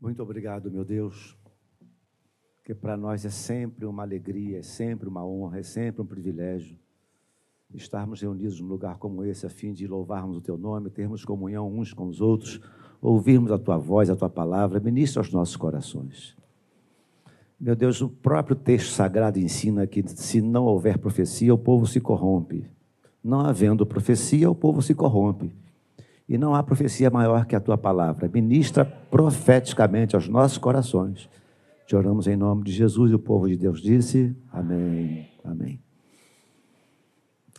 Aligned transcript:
Muito 0.00 0.22
obrigado, 0.22 0.70
meu 0.70 0.84
Deus, 0.84 1.36
que 2.64 2.74
para 2.74 2.96
nós 2.96 3.24
é 3.24 3.30
sempre 3.30 3.84
uma 3.84 4.02
alegria, 4.02 4.58
é 4.58 4.62
sempre 4.62 5.08
uma 5.08 5.26
honra, 5.26 5.58
é 5.58 5.62
sempre 5.62 6.00
um 6.02 6.06
privilégio 6.06 6.78
estarmos 7.74 8.22
reunidos 8.22 8.60
num 8.60 8.66
lugar 8.66 8.96
como 8.98 9.24
esse, 9.24 9.44
a 9.44 9.50
fim 9.50 9.72
de 9.72 9.86
louvarmos 9.86 10.36
o 10.36 10.40
Teu 10.40 10.56
nome, 10.56 10.88
termos 10.88 11.24
comunhão 11.24 11.70
uns 11.70 11.92
com 11.92 12.06
os 12.06 12.20
outros, 12.20 12.60
ouvirmos 13.00 13.52
a 13.52 13.58
Tua 13.58 13.76
voz, 13.76 14.08
a 14.08 14.16
Tua 14.16 14.30
palavra, 14.30 14.80
ministra 14.80 15.20
aos 15.20 15.32
nossos 15.32 15.56
corações. 15.56 16.36
Meu 17.60 17.74
Deus, 17.74 18.00
o 18.00 18.08
próprio 18.08 18.56
texto 18.56 18.92
sagrado 18.92 19.38
ensina 19.38 19.86
que 19.86 20.02
se 20.08 20.40
não 20.40 20.64
houver 20.64 20.96
profecia, 20.96 21.52
o 21.52 21.58
povo 21.58 21.86
se 21.86 22.00
corrompe. 22.00 22.70
Não 23.22 23.40
havendo 23.40 23.84
profecia, 23.84 24.48
o 24.48 24.54
povo 24.54 24.80
se 24.80 24.94
corrompe. 24.94 25.52
E 26.28 26.36
não 26.36 26.54
há 26.54 26.62
profecia 26.62 27.08
maior 27.08 27.46
que 27.46 27.56
a 27.56 27.60
tua 27.60 27.78
palavra. 27.78 28.28
Ministra 28.32 28.84
profeticamente 28.84 30.14
aos 30.14 30.28
nossos 30.28 30.58
corações. 30.58 31.28
Te 31.86 31.96
oramos 31.96 32.26
em 32.26 32.36
nome 32.36 32.64
de 32.64 32.72
Jesus 32.72 33.10
e 33.10 33.14
o 33.14 33.18
povo 33.18 33.48
de 33.48 33.56
Deus 33.56 33.80
disse: 33.80 34.36
Amém. 34.52 35.26
Amém. 35.42 35.80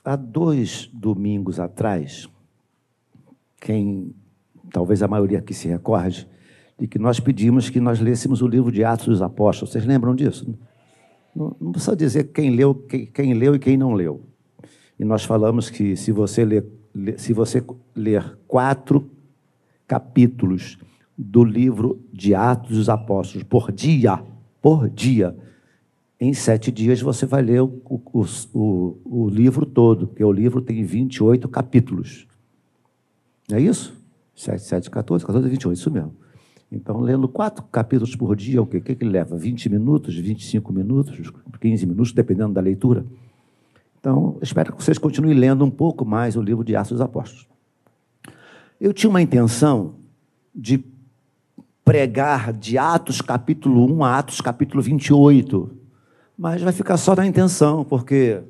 Há 0.06 0.16
dois 0.16 0.88
domingos 0.94 1.60
atrás, 1.60 2.30
quem, 3.60 4.14
talvez 4.72 5.02
a 5.02 5.08
maioria 5.08 5.40
aqui 5.40 5.54
se 5.54 5.68
recorde, 5.68 6.28
de 6.78 6.88
que 6.88 7.00
nós 7.00 7.20
pedimos 7.20 7.70
que 7.70 7.80
nós 7.80 8.00
lêssemos 8.00 8.42
o 8.42 8.48
livro 8.48 8.72
de 8.72 8.84
Atos 8.84 9.08
dos 9.08 9.22
Apóstolos. 9.22 9.72
Vocês 9.72 9.86
lembram 9.86 10.16
disso? 10.16 10.56
Não, 11.36 11.56
não 11.60 11.72
precisa 11.72 11.96
dizer 11.96 12.26
quem 12.26 12.52
leu, 12.52 12.76
quem, 12.76 13.08
quem 13.08 13.34
leu 13.34 13.56
e 13.56 13.60
quem 13.60 13.76
não 13.76 13.94
leu. 13.94 14.22
E 15.00 15.04
nós 15.04 15.24
falamos 15.24 15.70
que 15.70 15.96
se 15.96 16.12
você 16.12 16.46
ler 16.46 16.79
se 17.18 17.34
você 17.34 17.64
ler 17.96 18.38
quatro 18.48 19.10
capítulos 19.88 20.78
do 21.18 21.44
livro 21.44 22.00
de 22.14 22.34
Atos 22.34 22.78
dos 22.78 22.90
Apóstolos 22.90 23.44
por 23.44 23.72
dia, 23.72 24.24
por 24.62 24.90
dia, 24.90 25.36
em 26.20 26.34
sete 26.34 26.72
dias 26.72 27.02
você 27.02 27.26
vai 27.26 27.42
ler 27.42 27.62
o, 27.62 27.82
o, 27.86 28.26
o, 28.54 28.98
o 29.06 29.30
livro 29.30 29.66
todo, 29.66 30.08
porque 30.08 30.24
o 30.24 30.32
livro 30.32 30.62
tem 30.62 30.84
28 30.84 31.48
capítulos. 31.48 32.28
Não 33.50 33.58
é 33.58 33.62
isso? 33.62 33.98
7, 34.36 34.62
7, 34.62 34.90
14, 34.90 35.26
14, 35.26 35.50
28, 35.50 35.78
isso 35.78 35.92
mesmo. 35.92 36.14
Então, 36.72 37.00
lendo 37.00 37.28
quatro 37.28 37.64
capítulos 37.66 38.16
por 38.16 38.36
dia, 38.36 38.62
o 38.62 38.66
que, 38.66 38.80
que, 38.80 38.96
que 38.96 39.06
leva? 39.06 39.36
20 39.36 39.70
minutos, 39.70 40.16
25 40.16 40.72
minutos, 40.72 41.32
15 41.60 41.86
minutos, 41.86 42.14
dependendo 42.14 42.54
da 42.54 42.62
leitura. 42.62 43.06
Então, 44.00 44.38
espero 44.42 44.74
que 44.74 44.82
vocês 44.82 44.98
continuem 44.98 45.38
lendo 45.38 45.66
um 45.66 45.70
pouco 45.70 46.06
mais 46.06 46.38
o 46.38 46.42
livro 46.42 46.64
de 46.64 46.76
Atos 46.76 46.94
dos 46.94 47.02
Apóstolos. 47.02 47.48
Eu 48.80 48.94
tinha 48.94 49.10
uma 49.10 49.22
intenção 49.22 49.96
de 50.56 50.82
pregar 51.84 52.54
de 52.54 52.78
Atos 52.78 53.20
capítulo 53.20 53.86
1 53.94 54.04
a 54.04 54.20
Atos 54.20 54.40
capítulo 54.40 54.82
28, 54.82 55.70
mas 56.38 56.62
vai 56.62 56.72
ficar 56.72 56.96
só 56.96 57.14
na 57.14 57.26
intenção, 57.26 57.84
porque 57.84 58.42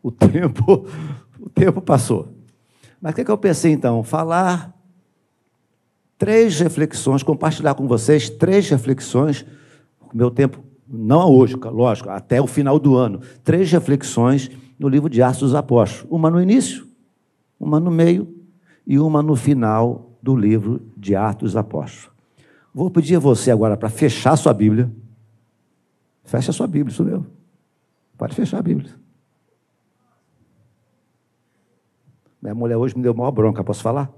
o 0.00 0.12
tempo, 0.12 0.86
o 1.40 1.50
tempo 1.50 1.80
passou. 1.80 2.28
Mas 3.00 3.12
o 3.12 3.14
que, 3.16 3.22
é 3.22 3.24
que 3.24 3.30
eu 3.32 3.38
pensei 3.38 3.72
então? 3.72 4.04
Falar 4.04 4.72
três 6.16 6.60
reflexões, 6.60 7.24
compartilhar 7.24 7.74
com 7.74 7.88
vocês 7.88 8.30
três 8.30 8.68
reflexões. 8.70 9.44
O 10.00 10.16
meu 10.16 10.30
tempo 10.30 10.62
não 10.88 11.30
hoje, 11.32 11.56
lógico, 11.56 12.10
até 12.10 12.40
o 12.40 12.46
final 12.46 12.78
do 12.78 12.96
ano, 12.96 13.20
três 13.42 13.70
reflexões 13.70 14.50
no 14.78 14.88
livro 14.88 15.08
de 15.08 15.22
Atos 15.22 15.40
dos 15.40 15.54
Apóstolos. 15.54 16.06
Uma 16.10 16.30
no 16.30 16.40
início, 16.40 16.86
uma 17.58 17.80
no 17.80 17.90
meio 17.90 18.34
e 18.86 18.98
uma 18.98 19.22
no 19.22 19.34
final 19.34 20.10
do 20.22 20.36
livro 20.36 20.82
de 20.96 21.14
Atos 21.14 21.52
dos 21.52 21.56
Apóstolos. 21.56 22.10
Vou 22.74 22.90
pedir 22.90 23.16
a 23.16 23.20
você 23.20 23.50
agora 23.50 23.76
para 23.76 23.88
fechar 23.88 24.36
sua 24.36 24.52
Bíblia. 24.52 24.90
Fecha 26.24 26.50
a 26.50 26.54
sua 26.54 26.66
Bíblia, 26.66 26.92
isso. 26.92 27.26
Pode 28.16 28.34
fechar 28.34 28.58
a 28.58 28.62
Bíblia. 28.62 28.90
Minha 32.42 32.54
mulher 32.54 32.76
hoje 32.76 32.96
me 32.96 33.02
deu 33.02 33.14
maior 33.14 33.30
bronca, 33.30 33.62
posso 33.62 33.82
falar? 33.82 34.12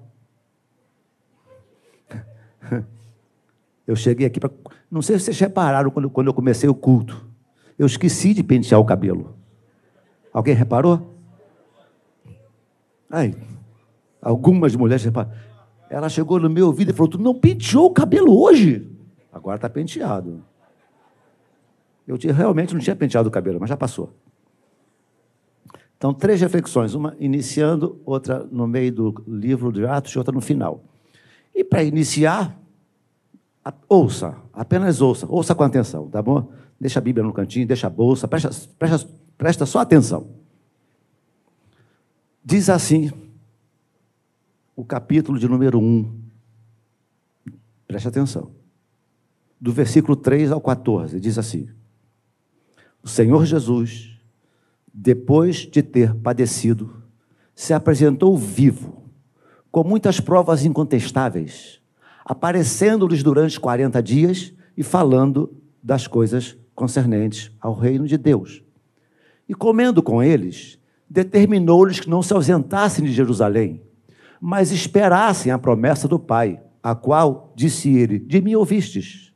Eu 3.87 3.95
cheguei 3.95 4.27
aqui 4.27 4.41
para. 4.41 4.51
Não 4.91 5.01
sei 5.01 5.19
se 5.19 5.27
vocês 5.27 5.39
repararam 5.39 5.91
quando, 5.91 6.11
quando 6.11 6.27
eu 6.27 6.35
comecei 6.35 6.69
o 6.69 6.75
culto. 6.75 7.25
Eu 7.79 7.87
esqueci 7.87 8.35
de 8.35 8.43
pentear 8.43 8.81
o 8.81 8.85
cabelo. 8.85 9.37
Alguém 10.33 10.55
reparou? 10.55 11.15
Aí, 13.09 13.35
algumas 14.21 14.75
mulheres 14.75 15.05
repararam. 15.05 15.37
Ela 15.89 16.09
chegou 16.09 16.41
no 16.41 16.51
meu 16.51 16.67
ouvido 16.67 16.91
e 16.91 16.95
falou: 16.95 17.09
Tu 17.09 17.19
não 17.19 17.35
penteou 17.35 17.87
o 17.87 17.91
cabelo 17.91 18.37
hoje? 18.41 18.91
Agora 19.33 19.57
está 19.57 19.69
penteado. 19.69 20.43
Eu 22.07 22.17
tinha, 22.17 22.33
realmente 22.33 22.73
não 22.73 22.81
tinha 22.81 22.97
penteado 22.97 23.29
o 23.29 23.33
cabelo, 23.33 23.59
mas 23.61 23.69
já 23.69 23.77
passou. 23.77 24.13
Então, 25.97 26.13
três 26.13 26.41
reflexões, 26.41 26.95
uma 26.95 27.17
iniciando, 27.19 28.01
outra 28.05 28.47
no 28.51 28.67
meio 28.67 28.93
do 28.93 29.25
livro 29.27 29.73
de 29.73 29.87
Atos 29.87 30.13
e 30.13 30.19
outra 30.19 30.33
no 30.33 30.41
final. 30.41 30.85
E 31.55 31.65
para 31.65 31.83
iniciar, 31.83 32.59
ouça, 33.89 34.37
apenas 34.53 35.01
ouça, 35.01 35.27
ouça 35.29 35.55
com 35.55 35.65
atenção, 35.65 36.09
tá 36.09 36.23
bom? 36.23 36.53
Deixa 36.81 36.99
a 36.99 37.03
Bíblia 37.03 37.25
no 37.25 37.33
cantinho, 37.33 37.67
deixa 37.67 37.87
a 37.87 37.91
bolsa, 37.91 38.29
presta, 38.29 38.51
presta, 38.79 39.09
presta 39.37 39.67
só 39.67 39.81
atenção. 39.81 40.29
Diz 42.45 42.69
assim, 42.69 43.11
o 44.77 44.85
capítulo 44.85 45.39
de 45.39 45.49
número 45.49 45.81
1. 45.81 46.23
Preste 47.89 48.09
atenção. 48.09 48.51
Do 49.59 49.73
versículo 49.73 50.15
3 50.15 50.53
ao 50.53 50.61
14, 50.61 51.19
diz 51.19 51.39
assim: 51.39 51.69
O 53.03 53.09
Senhor 53.09 53.47
Jesus, 53.47 54.21
depois 54.93 55.57
de 55.57 55.83
ter 55.83 56.15
padecido, 56.15 57.03
se 57.55 57.73
apresentou 57.73 58.37
vivo, 58.37 59.11
com 59.73 59.83
muitas 59.83 60.21
provas 60.21 60.65
incontestáveis 60.65 61.81
aparecendo-lhes 62.29 63.23
durante 63.23 63.59
40 63.61 64.03
dias 64.03 64.53
e 64.77 64.83
falando 64.83 65.55
das 65.81 66.09
coisas 66.09 66.57
concernentes 66.75 67.53
ao 67.61 67.73
reino 67.73 68.05
de 68.05 68.19
Deus. 68.19 68.65
E 69.49 69.55
comendo 69.55 70.03
com 70.03 70.21
eles, 70.21 70.77
determinou-lhes 71.09 72.01
que 72.01 72.11
não 72.11 72.23
se 72.23 72.35
ausentassem 72.35 73.05
de 73.05 73.13
Jerusalém, 73.13 73.81
mas 74.41 74.73
esperassem 74.73 75.53
a 75.53 75.59
promessa 75.59 76.09
do 76.09 76.19
Pai, 76.19 76.61
a 76.83 76.97
qual, 76.97 77.53
disse 77.55 77.97
ele, 77.97 78.19
de 78.19 78.43
mim 78.43 78.57
ouvistes. 78.57 79.33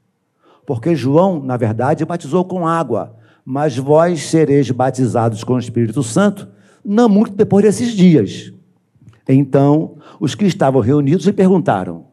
Porque 0.67 0.97
João, 0.97 1.41
na 1.41 1.57
verdade, 1.57 2.05
batizou 2.05 2.45
com 2.45 2.67
água, 2.67 3.17
mas 3.45 3.77
vós 3.77 4.25
sereis 4.25 4.69
batizados 4.73 5.45
com 5.45 5.55
o 5.55 5.59
Espírito 5.61 6.03
Santo, 6.03 6.49
não 6.85 7.09
muito 7.09 7.37
depois 7.37 7.65
desses 7.65 7.93
dias. 7.93 8.53
Então, 9.29 9.97
os 10.19 10.35
que 10.35 10.45
estavam 10.45 10.81
reunidos 10.81 11.25
lhe 11.25 11.33
perguntaram: 11.33 12.10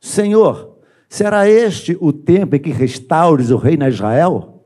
Senhor, 0.00 0.76
será 1.08 1.48
este 1.48 1.96
o 2.00 2.12
tempo 2.12 2.56
em 2.56 2.60
que 2.60 2.70
restaures 2.70 3.50
o 3.50 3.56
reino 3.56 3.84
a 3.84 3.88
Israel? 3.88 4.62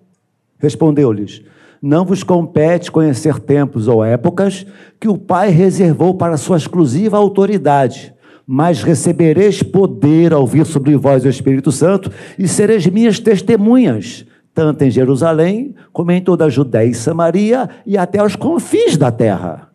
Respondeu-lhes: 0.59 1.43
Não 1.81 2.05
vos 2.05 2.23
compete 2.23 2.91
conhecer 2.91 3.39
tempos 3.41 3.89
ou 3.89 4.05
épocas 4.05 4.67
que 5.01 5.09
o 5.09 5.17
Pai 5.17 5.51
reservou 5.51 6.15
para 6.15 6.37
sua 6.37 6.57
exclusiva 6.57 7.17
autoridade, 7.17 8.15
mas 8.47 8.83
recebereis 8.83 9.63
poder 9.63 10.33
ao 10.33 10.47
vir 10.47 10.67
sobre 10.67 10.97
vós 10.97 11.25
o 11.25 11.29
Espírito 11.29 11.73
Santo 11.73 12.11
e 12.39 12.47
sereis 12.47 12.87
minhas 12.87 13.19
testemunhas, 13.19 14.27
tanto 14.55 14.83
em 14.83 14.91
Jerusalém 14.91 15.75
como 15.93 16.13
em 16.13 16.21
toda 16.21 16.45
a 16.45 16.51
Judéia 16.51 16.89
e 16.89 16.95
Samaria 16.95 17.71
e 17.87 17.97
até 17.97 18.19
aos 18.19 18.37
confins 18.37 18.99
da 18.99 19.11
terra. 19.11 19.71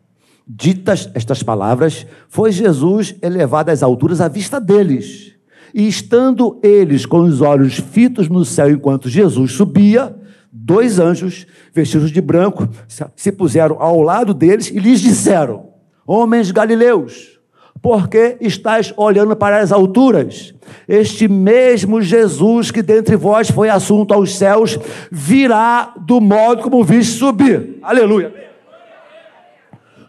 Ditas 0.48 1.10
estas 1.14 1.44
palavras, 1.44 2.06
foi 2.30 2.52
Jesus 2.54 3.16
elevado 3.22 3.70
às 3.70 3.84
alturas 3.84 4.22
à 4.22 4.30
vista 4.30 4.62
deles 4.62 5.37
e 5.74 5.88
estando 5.88 6.60
eles 6.64 7.06
com 7.06 7.22
os 7.22 7.42
olhos 7.42 7.78
fitos 7.78 8.30
no 8.30 8.44
céu 8.46 8.70
enquanto 8.70 9.10
Jesus 9.10 9.54
subia, 9.54 10.16
dois 10.52 11.00
anjos, 11.00 11.46
vestidos 11.74 12.12
de 12.12 12.22
branco, 12.22 12.68
se 13.16 13.32
puseram 13.32 13.78
ao 13.80 14.02
lado 14.02 14.34
deles 14.34 14.70
e 14.70 14.80
lhes 14.80 15.00
disseram: 15.00 15.70
Homens 16.06 16.52
galileus, 16.52 17.40
por 17.82 18.08
que 18.08 18.38
estáis 18.42 18.94
olhando 18.98 19.36
para 19.36 19.60
as 19.60 19.72
alturas? 19.72 20.54
Este 20.88 21.28
mesmo 21.28 22.02
Jesus 22.02 22.72
que 22.72 22.82
dentre 22.82 23.16
vós 23.16 23.50
foi 23.50 23.70
assunto 23.70 24.14
aos 24.14 24.36
céus, 24.36 24.80
virá 25.12 25.94
do 26.06 26.20
modo 26.20 26.64
como 26.64 26.84
viste 26.84 27.18
subir. 27.18 27.78
Aleluia. 27.82 28.34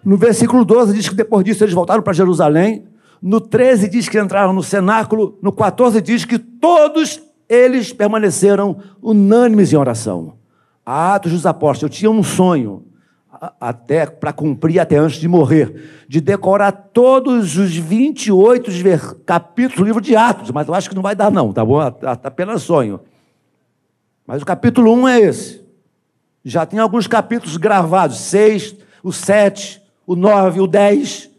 No 0.04 0.16
versículo 0.16 0.64
12 0.64 0.94
diz 0.94 1.08
que 1.08 1.14
depois 1.14 1.44
disso 1.44 1.62
eles 1.62 1.74
voltaram 1.74 2.02
para 2.02 2.12
Jerusalém 2.12 2.84
no 3.20 3.40
13 3.40 3.88
diz 3.88 4.08
que 4.08 4.20
entraram 4.20 4.52
no 4.52 4.62
cenáculo, 4.62 5.38
no 5.42 5.52
14 5.52 6.00
diz 6.00 6.24
que 6.24 6.38
todos 6.38 7.20
eles 7.48 7.92
permaneceram 7.92 8.78
unânimes 9.02 9.72
em 9.72 9.76
oração. 9.76 10.34
Atos 10.84 11.32
dos 11.32 11.46
Apóstolos, 11.46 11.82
eu 11.82 11.98
tinha 11.98 12.10
um 12.10 12.22
sonho. 12.22 12.84
até 13.60 14.04
para 14.04 14.32
cumprir 14.32 14.80
até 14.80 14.96
antes 14.96 15.20
de 15.20 15.28
morrer, 15.28 16.04
de 16.08 16.20
decorar 16.20 16.72
todos 16.72 17.56
os 17.56 17.76
28 17.76 18.70
capítulos 19.24 19.78
do 19.78 19.84
livro 19.84 20.00
de 20.00 20.16
Atos, 20.16 20.50
mas 20.50 20.66
eu 20.66 20.74
acho 20.74 20.88
que 20.88 20.94
não 20.94 21.02
vai 21.02 21.14
dar 21.14 21.30
não, 21.30 21.52
tá 21.52 21.64
bom? 21.64 21.78
Tá 21.90 22.18
apenas 22.24 22.62
sonho. 22.62 23.00
Mas 24.26 24.42
o 24.42 24.46
capítulo 24.46 24.92
1 24.92 25.08
é 25.08 25.20
esse. 25.20 25.64
Já 26.44 26.66
tem 26.66 26.80
alguns 26.80 27.06
capítulos 27.06 27.56
gravados, 27.56 28.18
6, 28.18 28.76
o 29.02 29.12
7, 29.12 29.80
o 30.06 30.16
9, 30.16 30.60
o 30.60 30.66
10. 30.66 31.30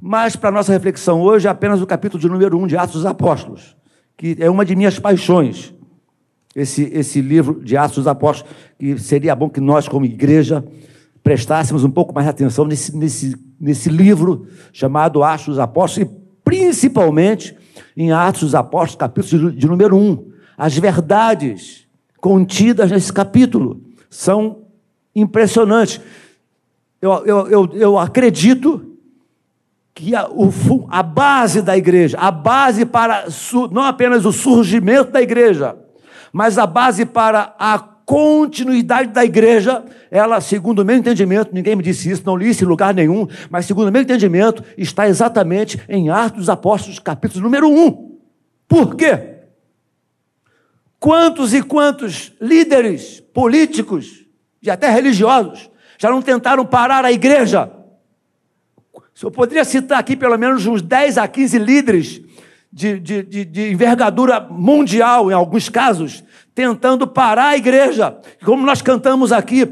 Mas 0.00 0.36
para 0.36 0.50
nossa 0.50 0.72
reflexão 0.72 1.20
hoje 1.20 1.46
é 1.46 1.50
apenas 1.50 1.80
o 1.80 1.86
capítulo 1.86 2.20
de 2.20 2.28
número 2.28 2.58
1 2.58 2.66
de 2.66 2.76
Atos 2.76 2.96
dos 2.96 3.06
Apóstolos, 3.06 3.76
que 4.16 4.36
é 4.38 4.50
uma 4.50 4.64
de 4.64 4.76
minhas 4.76 4.98
paixões 4.98 5.74
esse, 6.56 6.84
esse 6.92 7.20
livro 7.20 7.60
de 7.62 7.76
Atos 7.76 7.96
dos 7.96 8.06
Apóstolos, 8.06 8.54
que 8.78 8.98
seria 8.98 9.34
bom 9.34 9.50
que 9.50 9.60
nós, 9.60 9.86
como 9.86 10.06
igreja, 10.06 10.64
prestássemos 11.22 11.84
um 11.84 11.90
pouco 11.90 12.14
mais 12.14 12.26
atenção 12.26 12.64
nesse, 12.64 12.96
nesse, 12.96 13.36
nesse 13.60 13.90
livro 13.90 14.46
chamado 14.72 15.22
Atos 15.22 15.46
dos 15.46 15.58
Apóstolos, 15.58 16.08
e 16.08 16.16
principalmente 16.42 17.54
em 17.94 18.10
Atos 18.10 18.40
dos 18.42 18.54
Apóstolos, 18.54 18.96
capítulo 18.96 19.50
de, 19.50 19.58
de 19.58 19.66
número 19.66 19.96
1. 19.96 20.32
As 20.56 20.76
verdades 20.78 21.86
contidas 22.20 22.90
nesse 22.90 23.12
capítulo 23.12 23.82
são 24.08 24.62
impressionantes. 25.14 26.00
Eu, 27.02 27.26
eu, 27.26 27.48
eu, 27.48 27.70
eu 27.74 27.98
acredito 27.98 28.95
que 29.96 30.14
a, 30.14 30.28
o, 30.28 30.52
a 30.90 31.02
base 31.02 31.62
da 31.62 31.74
igreja, 31.74 32.18
a 32.20 32.30
base 32.30 32.84
para 32.84 33.24
não 33.72 33.82
apenas 33.82 34.26
o 34.26 34.32
surgimento 34.32 35.10
da 35.10 35.22
igreja, 35.22 35.74
mas 36.30 36.58
a 36.58 36.66
base 36.66 37.06
para 37.06 37.54
a 37.58 37.78
continuidade 37.78 39.10
da 39.10 39.24
igreja, 39.24 39.82
ela, 40.10 40.38
segundo 40.42 40.80
o 40.80 40.84
meu 40.84 40.96
entendimento, 40.96 41.54
ninguém 41.54 41.74
me 41.74 41.82
disse 41.82 42.10
isso, 42.10 42.22
não 42.26 42.36
li 42.36 42.50
isso 42.50 42.62
em 42.62 42.66
lugar 42.66 42.92
nenhum, 42.92 43.26
mas 43.48 43.64
segundo 43.64 43.88
o 43.88 43.92
meu 43.92 44.02
entendimento, 44.02 44.62
está 44.76 45.08
exatamente 45.08 45.80
em 45.88 46.10
Atos 46.10 46.40
dos 46.40 46.50
Apóstolos, 46.50 46.98
capítulo 46.98 47.42
número 47.42 47.66
1. 47.66 48.18
Por 48.68 48.96
quê? 48.96 49.36
Quantos 51.00 51.54
e 51.54 51.62
quantos 51.62 52.34
líderes 52.38 53.20
políticos 53.32 54.26
e 54.62 54.70
até 54.70 54.90
religiosos 54.90 55.70
já 55.98 56.10
não 56.10 56.20
tentaram 56.20 56.66
parar 56.66 57.02
a 57.02 57.10
igreja? 57.10 57.75
Eu 59.22 59.30
poderia 59.30 59.64
citar 59.64 59.98
aqui 59.98 60.14
pelo 60.14 60.36
menos 60.36 60.66
uns 60.66 60.82
10 60.82 61.16
a 61.18 61.26
15 61.26 61.58
líderes 61.58 62.20
de, 62.70 63.00
de, 63.00 63.22
de, 63.22 63.44
de 63.44 63.72
envergadura 63.72 64.40
mundial, 64.40 65.30
em 65.30 65.34
alguns 65.34 65.68
casos, 65.70 66.22
tentando 66.54 67.06
parar 67.06 67.48
a 67.48 67.56
igreja. 67.56 68.18
Como 68.44 68.66
nós 68.66 68.82
cantamos 68.82 69.32
aqui, 69.32 69.66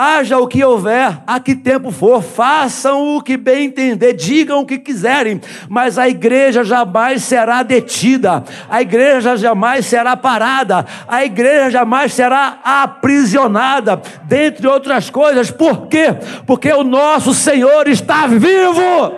haja 0.00 0.38
o 0.38 0.46
que 0.46 0.62
houver, 0.62 1.18
a 1.26 1.40
que 1.40 1.56
tempo 1.56 1.90
for, 1.90 2.22
façam 2.22 3.16
o 3.16 3.20
que 3.20 3.36
bem 3.36 3.64
entender, 3.64 4.12
digam 4.12 4.60
o 4.60 4.64
que 4.64 4.78
quiserem, 4.78 5.40
mas 5.68 5.98
a 5.98 6.08
igreja 6.08 6.62
jamais 6.62 7.24
será 7.24 7.64
detida, 7.64 8.44
a 8.70 8.80
igreja 8.80 9.36
jamais 9.36 9.86
será 9.86 10.16
parada, 10.16 10.86
a 11.08 11.24
igreja 11.24 11.70
jamais 11.70 12.12
será 12.12 12.60
aprisionada, 12.62 14.00
dentre 14.22 14.68
outras 14.68 15.10
coisas, 15.10 15.50
por 15.50 15.88
quê? 15.88 16.14
Porque 16.46 16.72
o 16.72 16.84
nosso 16.84 17.34
Senhor 17.34 17.88
está 17.88 18.28
vivo. 18.28 19.14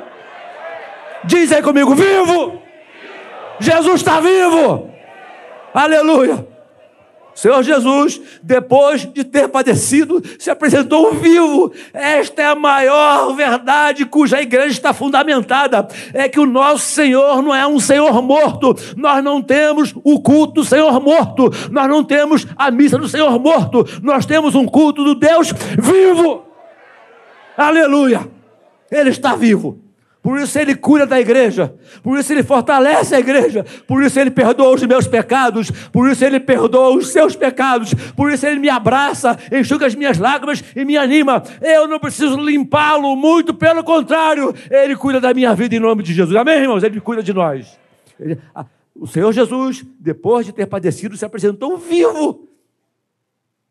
Dizem 1.24 1.62
comigo, 1.62 1.94
vivo! 1.94 2.62
Jesus 3.58 3.96
está 3.96 4.18
vivo! 4.18 4.90
Aleluia! 5.74 6.50
Senhor 7.34 7.62
Jesus, 7.62 8.20
depois 8.42 9.10
de 9.12 9.24
ter 9.24 9.48
padecido, 9.48 10.22
se 10.38 10.50
apresentou 10.50 11.14
vivo. 11.14 11.72
Esta 11.92 12.42
é 12.42 12.46
a 12.46 12.54
maior 12.54 13.32
verdade 13.34 14.04
cuja 14.04 14.42
igreja 14.42 14.68
está 14.68 14.92
fundamentada. 14.92 15.88
É 16.12 16.28
que 16.28 16.40
o 16.40 16.46
nosso 16.46 16.84
Senhor 16.86 17.42
não 17.42 17.54
é 17.54 17.66
um 17.66 17.80
Senhor 17.80 18.20
morto. 18.22 18.76
Nós 18.96 19.22
não 19.22 19.40
temos 19.40 19.94
o 20.04 20.20
culto 20.20 20.54
do 20.54 20.64
Senhor 20.64 21.00
morto. 21.00 21.50
Nós 21.70 21.88
não 21.88 22.04
temos 22.04 22.46
a 22.56 22.70
missa 22.70 22.98
do 22.98 23.08
Senhor 23.08 23.38
morto. 23.38 23.86
Nós 24.02 24.26
temos 24.26 24.54
um 24.54 24.66
culto 24.66 25.04
do 25.04 25.14
Deus 25.14 25.52
vivo. 25.78 26.44
Aleluia! 27.56 28.28
Ele 28.90 29.10
está 29.10 29.36
vivo. 29.36 29.89
Por 30.22 30.38
isso 30.38 30.58
ele 30.58 30.75
cuida 30.75 31.06
da 31.06 31.19
igreja, 31.19 31.75
por 32.02 32.19
isso 32.19 32.31
ele 32.31 32.43
fortalece 32.43 33.14
a 33.14 33.20
igreja, 33.20 33.64
por 33.87 34.02
isso 34.02 34.20
ele 34.20 34.31
perdoa 34.31 34.75
os 34.75 34.82
meus 34.82 35.06
pecados, 35.06 35.70
por 35.90 36.11
isso 36.11 36.22
ele 36.22 36.38
perdoa 36.38 36.94
os 36.94 37.08
seus 37.08 37.34
pecados, 37.34 37.94
por 38.14 38.31
isso 38.31 38.46
ele 38.46 38.61
me 38.61 38.69
abraça, 38.69 39.38
enxuga 39.50 39.87
as 39.87 39.94
minhas 39.94 40.19
lágrimas 40.19 40.62
e 40.76 40.84
me 40.84 40.99
anima. 40.99 41.43
Eu 41.62 41.88
não 41.88 41.99
preciso 41.99 42.37
limpá-lo, 42.37 43.17
muito 43.17 43.55
pelo 43.55 43.82
contrário, 43.82 44.55
ele 44.70 44.94
cuida 44.94 45.22
da 45.22 45.32
minha 45.32 45.55
vida 45.55 45.75
em 45.75 45.81
nome 45.81 46.02
de 46.02 46.12
Jesus. 46.12 46.37
Amém, 46.37 46.58
irmãos? 46.58 46.82
Ele 46.82 47.00
cuida 47.00 47.23
de 47.23 47.32
nós. 47.32 47.78
Ele, 48.19 48.38
o 48.94 49.06
Senhor 49.06 49.32
Jesus, 49.32 49.82
depois 49.99 50.44
de 50.44 50.52
ter 50.52 50.66
padecido, 50.66 51.16
se 51.16 51.25
apresentou 51.25 51.78
vivo. 51.78 52.46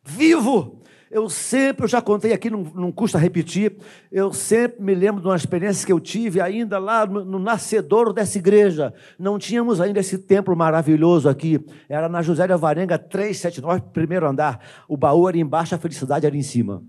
Vivo 0.04 0.79
eu 1.12 1.28
sempre, 1.28 1.86
eu 1.86 1.88
já 1.88 2.02
contei 2.02 2.34
aqui, 2.34 2.52
não, 2.52 2.64
não 2.76 2.92
custa 2.92 3.18
repetir, 3.18 3.78
eu 4.12 4.32
sempre 4.32 4.82
me 4.82 4.94
lembro 4.94 5.22
de 5.22 5.28
uma 5.28 5.36
experiência 5.36 5.86
que 5.86 5.92
eu 5.92 6.00
tive 6.00 6.40
ainda 6.40 6.78
lá 6.78 7.06
no, 7.06 7.26
no 7.26 7.40
nascedouro 7.40 8.14
dessa 8.14 8.38
igreja. 8.38 8.94
Não 9.18 9.40
tínhamos 9.40 9.82
ainda 9.82 10.00
esse 10.00 10.20
templo 10.20 10.56
maravilhoso 10.56 11.28
aqui. 11.28 11.66
Era 11.88 12.08
na 12.08 12.22
José 12.22 12.46
de 12.46 12.54
Avarenga 12.54 12.98
379, 13.00 13.82
primeiro 13.92 14.28
andar. 14.28 14.64
O 14.88 14.96
baú 14.96 15.28
era 15.28 15.38
embaixo, 15.38 15.74
a 15.74 15.80
felicidade 15.80 16.28
era 16.28 16.38
em 16.38 16.44
cima. 16.44 16.84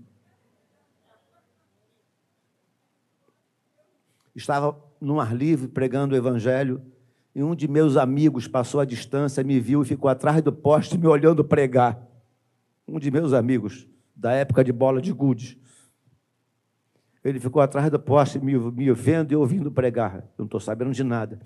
Estava 4.35 4.77
no 4.99 5.19
ar 5.19 5.35
livre 5.35 5.67
pregando 5.67 6.13
o 6.13 6.17
evangelho 6.17 6.79
e 7.33 7.41
um 7.41 7.55
de 7.55 7.67
meus 7.67 7.97
amigos 7.97 8.47
passou 8.47 8.79
a 8.79 8.85
distância, 8.85 9.43
me 9.43 9.59
viu 9.59 9.81
e 9.81 9.85
ficou 9.85 10.09
atrás 10.09 10.43
do 10.43 10.53
poste 10.53 10.95
me 10.95 11.07
olhando 11.07 11.43
pregar. 11.43 11.99
Um 12.87 12.99
de 12.99 13.09
meus 13.09 13.33
amigos 13.33 13.87
da 14.21 14.33
época 14.33 14.63
de 14.63 14.71
bola 14.71 15.01
de 15.01 15.11
gude. 15.11 15.59
Ele 17.25 17.39
ficou 17.39 17.59
atrás 17.59 17.89
do 17.89 17.99
poste, 17.99 18.37
me, 18.39 18.55
me 18.55 18.93
vendo 18.93 19.31
e 19.31 19.35
ouvindo 19.35 19.71
pregar. 19.71 20.17
Eu 20.17 20.23
não 20.39 20.45
estou 20.45 20.59
sabendo 20.59 20.91
de 20.91 21.03
nada. 21.03 21.39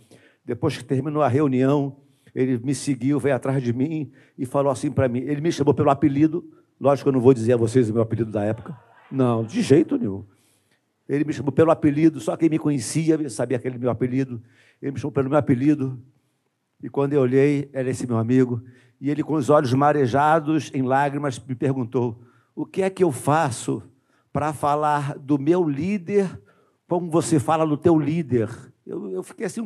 Depois 0.44 0.78
que 0.78 0.84
terminou 0.84 1.24
a 1.24 1.28
reunião, 1.30 2.02
ele 2.34 2.58
me 2.58 2.76
seguiu, 2.76 3.18
veio 3.18 3.34
atrás 3.34 3.64
de 3.64 3.72
mim 3.72 4.12
e 4.38 4.46
falou 4.46 4.70
assim 4.70 4.92
para 4.92 5.08
mim. 5.08 5.20
Ele 5.20 5.40
me 5.40 5.54
chamou 5.54 5.74
pelo 5.74 5.90
apelido. 5.90 6.44
Lógico 6.80 7.06
que 7.06 7.10
eu 7.10 7.14
não 7.14 7.22
vou 7.22 7.34
dizer 7.34 7.54
a 7.54 7.58
vocês 7.58 7.90
o 7.90 7.94
meu 7.94 8.04
apelido 8.04 8.30
da 8.30 8.44
época. 8.44 8.78
Não, 9.10 9.46
de 9.46 9.62
jeito 9.62 9.98
nenhum. 9.98 10.26
Ele 11.08 11.24
me 11.24 11.32
chamou 11.32 11.54
pelo 11.54 11.72
apelido, 11.72 12.20
só 12.20 12.36
quem 12.36 12.50
me 12.50 12.60
conhecia 12.60 13.30
sabia 13.30 13.56
aquele 13.56 13.78
meu 13.78 13.90
apelido. 13.90 14.42
Ele 14.82 14.92
me 14.92 15.00
chamou 15.00 15.14
pelo 15.14 15.30
meu 15.30 15.40
apelido. 15.40 15.98
E 16.84 16.90
quando 16.90 17.14
eu 17.14 17.22
olhei, 17.22 17.70
era 17.72 17.90
esse 17.90 18.06
meu 18.06 18.18
amigo. 18.18 18.62
E 19.00 19.10
ele, 19.10 19.24
com 19.24 19.36
os 19.36 19.50
olhos 19.50 19.74
marejados, 19.74 20.72
em 20.74 20.82
lágrimas, 20.82 21.40
me 21.40 21.56
perguntou: 21.56 22.25
o 22.56 22.66
que 22.66 22.82
é 22.82 22.90
que 22.90 23.04
eu 23.04 23.12
faço 23.12 23.84
para 24.32 24.54
falar 24.54 25.18
do 25.18 25.38
meu 25.38 25.68
líder 25.68 26.42
como 26.88 27.10
você 27.10 27.40
fala 27.40 27.66
do 27.66 27.76
teu 27.76 28.00
líder? 28.00 28.50
Eu, 28.86 29.12
eu 29.12 29.24
fiquei 29.24 29.48
assim, 29.48 29.62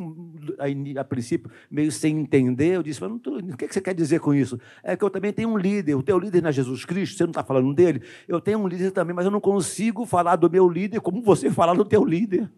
a, 0.58 1.00
a, 1.00 1.04
princípio, 1.04 1.50
meio 1.70 1.92
sem 1.92 2.18
entender. 2.18 2.76
Eu 2.76 2.82
disse, 2.82 3.00
mas 3.02 3.20
tô, 3.20 3.36
o 3.36 3.56
que, 3.56 3.66
é 3.66 3.68
que 3.68 3.74
você 3.74 3.80
quer 3.80 3.94
dizer 3.94 4.18
com 4.18 4.32
isso? 4.32 4.58
É 4.82 4.96
que 4.96 5.04
eu 5.04 5.10
também 5.10 5.32
tenho 5.32 5.50
um 5.50 5.58
líder. 5.58 5.94
O 5.94 6.02
teu 6.02 6.18
líder 6.18 6.40
não 6.42 6.48
é 6.48 6.52
Jesus 6.52 6.86
Cristo, 6.86 7.18
você 7.18 7.24
não 7.24 7.30
está 7.30 7.44
falando 7.44 7.72
dele? 7.74 8.02
Eu 8.26 8.40
tenho 8.40 8.58
um 8.58 8.66
líder 8.66 8.90
também, 8.92 9.14
mas 9.14 9.26
eu 9.26 9.30
não 9.30 9.40
consigo 9.40 10.06
falar 10.06 10.36
do 10.36 10.50
meu 10.50 10.68
líder 10.68 11.00
como 11.00 11.22
você 11.22 11.50
fala 11.50 11.74
do 11.74 11.84
teu 11.84 12.04
líder. 12.04 12.50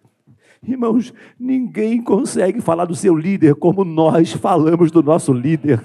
Irmãos, 0.62 1.12
ninguém 1.39 2.01
consegue 2.01 2.61
falar 2.61 2.85
do 2.85 2.95
seu 2.95 3.17
líder 3.17 3.57
como 3.57 3.85
nós 3.85 4.33
falamos 4.33 4.93
do 4.93 5.03
nosso 5.03 5.33
líder. 5.33 5.85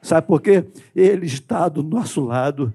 Sabe 0.00 0.28
por 0.28 0.40
quê? 0.40 0.64
Ele 0.94 1.26
está 1.26 1.68
do 1.68 1.82
nosso 1.82 2.24
lado. 2.24 2.72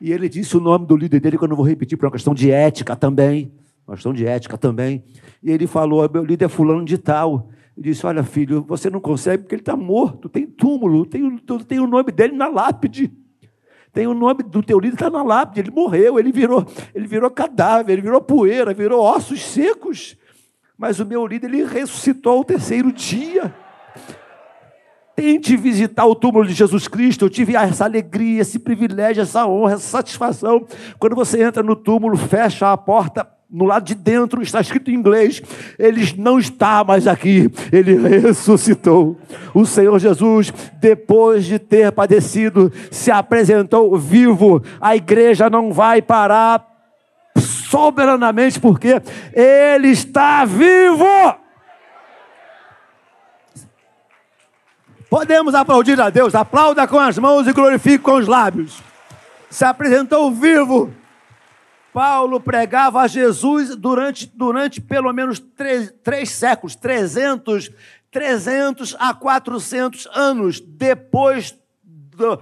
E 0.00 0.12
ele 0.12 0.28
disse 0.28 0.56
o 0.56 0.60
nome 0.60 0.86
do 0.86 0.96
líder 0.96 1.20
dele, 1.20 1.38
que 1.38 1.44
eu 1.44 1.48
não 1.48 1.56
vou 1.56 1.66
repetir, 1.66 1.96
por 1.96 2.06
uma 2.06 2.12
questão 2.12 2.34
de 2.34 2.50
ética 2.50 2.94
também. 2.94 3.52
Uma 3.86 3.94
questão 3.94 4.12
de 4.12 4.26
ética 4.26 4.58
também. 4.58 5.04
E 5.42 5.50
ele 5.50 5.66
falou: 5.66 6.08
meu 6.12 6.24
líder 6.24 6.46
é 6.46 6.48
fulano 6.48 6.84
de 6.84 6.98
tal. 6.98 7.48
Ele 7.76 7.90
disse: 7.90 8.06
Olha, 8.06 8.22
filho, 8.22 8.64
você 8.66 8.90
não 8.90 9.00
consegue 9.00 9.44
porque 9.44 9.54
ele 9.54 9.62
está 9.62 9.76
morto, 9.76 10.28
tem 10.28 10.46
túmulo, 10.46 11.06
tem, 11.06 11.38
tem 11.66 11.80
o 11.80 11.86
nome 11.86 12.10
dele 12.10 12.34
na 12.34 12.48
lápide. 12.48 13.12
Tem 13.92 14.06
o 14.06 14.12
nome 14.12 14.42
do 14.42 14.62
teu 14.62 14.78
líder, 14.78 14.94
está 14.94 15.08
na 15.08 15.22
lápide, 15.22 15.60
ele 15.60 15.70
morreu, 15.70 16.18
ele 16.18 16.30
virou, 16.30 16.66
ele 16.94 17.06
virou 17.06 17.30
cadáver, 17.30 17.94
ele 17.94 18.02
virou 18.02 18.20
poeira, 18.20 18.74
virou 18.74 19.02
ossos 19.02 19.42
secos. 19.42 20.18
Mas 20.76 21.00
o 21.00 21.06
meu 21.06 21.26
líder, 21.26 21.46
ele 21.46 21.64
ressuscitou 21.64 22.34
ao 22.34 22.44
terceiro 22.44 22.92
dia. 22.92 23.54
Tente 25.16 25.56
visitar 25.56 26.04
o 26.04 26.14
túmulo 26.14 26.46
de 26.46 26.52
Jesus 26.52 26.86
Cristo. 26.86 27.24
Eu 27.24 27.30
tive 27.30 27.56
essa 27.56 27.86
alegria, 27.86 28.42
esse 28.42 28.58
privilégio, 28.58 29.22
essa 29.22 29.46
honra, 29.46 29.72
essa 29.72 29.88
satisfação. 29.88 30.66
Quando 30.98 31.16
você 31.16 31.42
entra 31.42 31.62
no 31.62 31.74
túmulo, 31.74 32.16
fecha 32.18 32.70
a 32.70 32.76
porta 32.76 33.26
no 33.48 33.64
lado 33.64 33.84
de 33.84 33.94
dentro 33.94 34.42
está 34.42 34.60
escrito 34.60 34.90
em 34.90 34.94
inglês: 34.94 35.40
Ele 35.78 36.02
não 36.18 36.38
está 36.38 36.84
mais 36.84 37.06
aqui, 37.06 37.50
ele 37.72 37.96
ressuscitou. 37.96 39.16
O 39.54 39.64
Senhor 39.64 39.98
Jesus, 39.98 40.52
depois 40.80 41.44
de 41.44 41.58
ter 41.58 41.92
padecido, 41.92 42.72
se 42.90 43.10
apresentou 43.10 43.96
vivo. 43.96 44.62
A 44.80 44.96
igreja 44.96 45.48
não 45.48 45.72
vai 45.72 46.02
parar 46.02 46.66
soberanamente, 47.38 48.58
porque 48.58 49.00
Ele 49.32 49.88
está 49.88 50.44
vivo. 50.44 51.04
Podemos 55.08 55.54
aplaudir 55.54 56.00
a 56.00 56.10
Deus, 56.10 56.34
aplauda 56.34 56.86
com 56.86 56.98
as 56.98 57.16
mãos 57.16 57.46
e 57.46 57.52
glorifique 57.52 58.02
com 58.02 58.14
os 58.14 58.26
lábios. 58.26 58.82
Se 59.48 59.64
apresentou 59.64 60.30
vivo. 60.32 60.92
Paulo 61.92 62.40
pregava 62.40 63.00
a 63.00 63.06
Jesus 63.06 63.74
durante, 63.74 64.26
durante 64.26 64.80
pelo 64.80 65.12
menos 65.12 65.38
três, 65.38 65.94
três 66.02 66.30
séculos, 66.30 66.76
300, 66.76 67.70
300 68.10 68.96
a 68.98 69.14
400 69.14 70.06
anos 70.12 70.60
depois 70.60 71.56
do, 71.82 72.38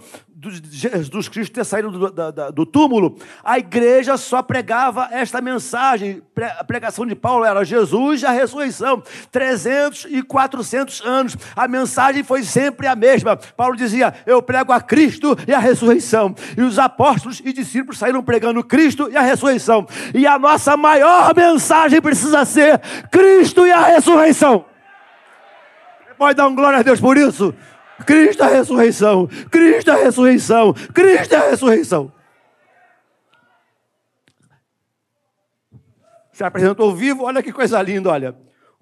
Jesus 0.50 1.28
Cristo 1.28 1.52
ter 1.52 1.64
saído 1.64 1.90
do, 1.90 2.52
do, 2.52 2.66
túmulo, 2.66 3.16
a 3.42 3.58
igreja 3.58 4.16
só 4.16 4.42
pregava 4.42 5.08
esta 5.10 5.40
mensagem. 5.40 6.22
A 6.58 6.64
pregação 6.64 7.06
de 7.06 7.14
Paulo 7.14 7.44
era 7.44 7.64
Jesus 7.64 8.22
e 8.22 8.26
a 8.26 8.30
ressurreição. 8.30 9.02
300 9.30 10.06
e 10.10 10.22
400 10.22 11.00
anos. 11.02 11.36
A 11.54 11.68
mensagem 11.68 12.22
foi 12.22 12.42
sempre 12.42 12.86
a 12.86 12.94
mesma. 12.94 13.36
Paulo 13.36 13.76
dizia: 13.76 14.14
Eu 14.26 14.42
prego 14.42 14.72
a 14.72 14.80
Cristo 14.80 15.36
e 15.46 15.54
a 15.54 15.58
ressurreição. 15.58 16.34
E 16.56 16.62
os 16.62 16.78
apóstolos 16.78 17.40
e 17.44 17.52
discípulos 17.52 17.98
saíram 17.98 18.22
pregando 18.22 18.62
Cristo 18.64 19.08
e 19.10 19.16
a 19.16 19.22
ressurreição. 19.22 19.86
E 20.14 20.26
a 20.26 20.38
nossa 20.38 20.76
maior 20.76 21.34
mensagem 21.34 22.00
precisa 22.00 22.44
ser 22.44 22.80
Cristo 23.10 23.66
e 23.66 23.72
a 23.72 23.82
ressurreição. 23.82 24.64
Pode 26.16 26.36
dar 26.36 26.46
um 26.46 26.54
glória 26.54 26.78
a 26.78 26.82
Deus 26.82 27.00
por 27.00 27.16
isso? 27.16 27.54
Cristo 28.06 28.42
é 28.42 28.46
a 28.46 28.48
ressurreição, 28.48 29.28
Cristo 29.50 29.90
é 29.90 29.94
a 29.94 30.04
ressurreição, 30.04 30.72
Cristo 30.92 31.34
é 31.34 31.36
a 31.36 31.50
ressurreição. 31.50 32.12
Se 36.32 36.42
apresentou 36.42 36.94
vivo, 36.94 37.24
olha 37.24 37.42
que 37.42 37.52
coisa 37.52 37.80
linda, 37.80 38.10
olha. 38.10 38.34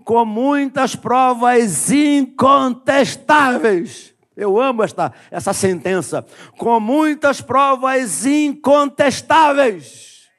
Com 0.05 0.25
muitas 0.25 0.97
provas 0.97 1.93
incontestáveis. 1.93 4.13
Eu 4.35 4.59
amo 4.59 4.83
esta, 4.83 5.13
essa 5.31 5.53
sentença. 5.53 6.25
Com 6.57 6.81
muitas 6.81 7.43
provas 7.43 8.25
incontestáveis. 8.25 10.31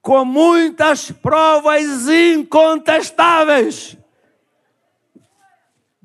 Com 0.00 0.24
muitas 0.24 1.10
provas 1.10 2.08
incontestáveis 2.08 3.98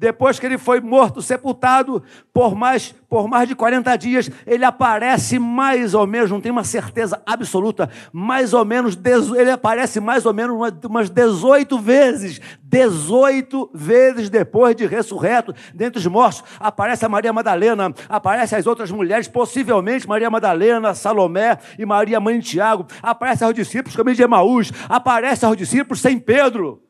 depois 0.01 0.39
que 0.39 0.48
ele 0.48 0.58
foi 0.58 0.81
morto, 0.81 1.22
sepultado 1.22 2.01
por 2.34 2.55
mais, 2.55 2.91
por 3.08 3.27
mais 3.27 3.48
de 3.48 3.53
40 3.53 3.96
dias, 3.98 4.31
ele 4.48 4.65
aparece 4.65 5.38
mais 5.38 5.93
ou 5.93 6.08
menos, 6.08 6.31
não 6.31 6.41
tem 6.41 6.51
uma 6.51 6.63
certeza 6.63 7.22
absoluta, 7.24 7.88
mais 8.12 8.51
ou 8.51 8.65
menos, 8.65 8.98
ele 9.38 9.51
aparece 9.51 10.00
mais 10.00 10.25
ou 10.25 10.34
menos 10.34 10.58
umas 10.86 11.08
18 11.08 11.77
vezes, 11.77 12.41
18 12.63 13.70
vezes 13.75 14.27
depois 14.27 14.75
de 14.75 14.88
ressurreto, 14.88 15.53
dentre 15.72 16.00
os 16.00 16.08
mortos, 16.08 16.43
aparece 16.60 17.05
a 17.05 17.10
Maria 17.10 17.31
Madalena, 17.31 17.93
aparece 18.10 18.55
as 18.55 18.65
outras 18.65 18.89
mulheres, 18.89 19.27
possivelmente 19.27 20.10
Maria 20.10 20.31
Madalena, 20.31 20.96
Salomé 20.96 21.60
e 21.77 21.86
Maria 21.86 22.20
Mãe 22.20 22.39
de 22.39 22.50
Tiago, 22.50 22.88
aparece 23.03 23.43
aos 23.43 23.53
discípulos 23.53 23.96
caminho 23.96 24.15
de 24.15 24.24
Emaús, 24.24 24.72
aparece 24.89 25.46
aos 25.46 25.55
discípulos 25.55 26.01
sem 26.01 26.17
Pedro, 26.17 26.81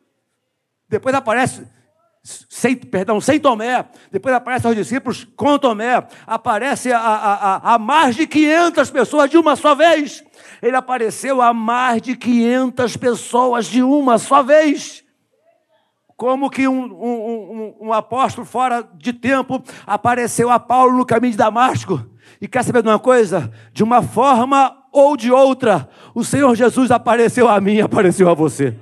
depois 0.88 1.14
aparece 1.14 1.68
sem, 2.24 2.76
perdão, 2.76 3.20
sem 3.20 3.40
Tomé, 3.40 3.84
depois 4.12 4.36
aparece 4.36 4.68
aos 4.68 4.76
discípulos 4.76 5.28
com 5.36 5.58
Tomé, 5.58 6.06
aparece 6.28 6.92
a, 6.92 7.00
a, 7.00 7.34
a, 7.34 7.74
a, 7.74 7.80
mais 7.80 8.16
de 8.16 8.28
500 8.28 8.92
pessoas 8.92 9.30
de 9.30 9.38
uma 9.38 9.56
só 9.56 9.74
vez. 9.74 10.24
Ele 10.62 10.76
apareceu 10.76 11.42
a 11.42 11.52
mais 11.52 12.00
de 12.02 12.16
500 12.16 12.96
pessoas 12.98 13.66
de 13.66 13.82
uma 13.82 14.20
só 14.20 14.44
vez. 14.44 15.04
Como 16.16 16.52
que 16.52 16.68
um, 16.68 16.84
um, 16.84 17.76
um, 17.82 17.88
um 17.88 17.94
apóstolo 17.94 18.46
fora 18.46 18.88
de 18.94 19.12
tempo 19.12 19.64
apareceu 19.88 20.52
a 20.52 20.60
Paulo 20.60 20.96
no 20.96 21.06
caminho 21.06 21.32
de 21.32 21.38
Damasco. 21.38 22.06
E 22.40 22.48
quer 22.48 22.64
saber 22.64 22.84
de 22.84 22.90
uma 22.90 23.00
coisa? 23.00 23.52
De 23.74 23.84
uma 23.84 24.04
forma 24.04 24.78
ou 24.92 25.18
de 25.18 25.32
outra, 25.32 25.90
o 26.14 26.24
Senhor 26.24 26.54
Jesus 26.54 26.92
apareceu 26.92 27.48
a 27.48 27.60
mim, 27.60 27.80
apareceu 27.80 28.30
a 28.30 28.36
você 28.36 28.78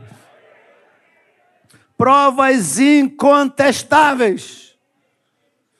provas 2.00 2.80
incontestáveis. 2.80 4.70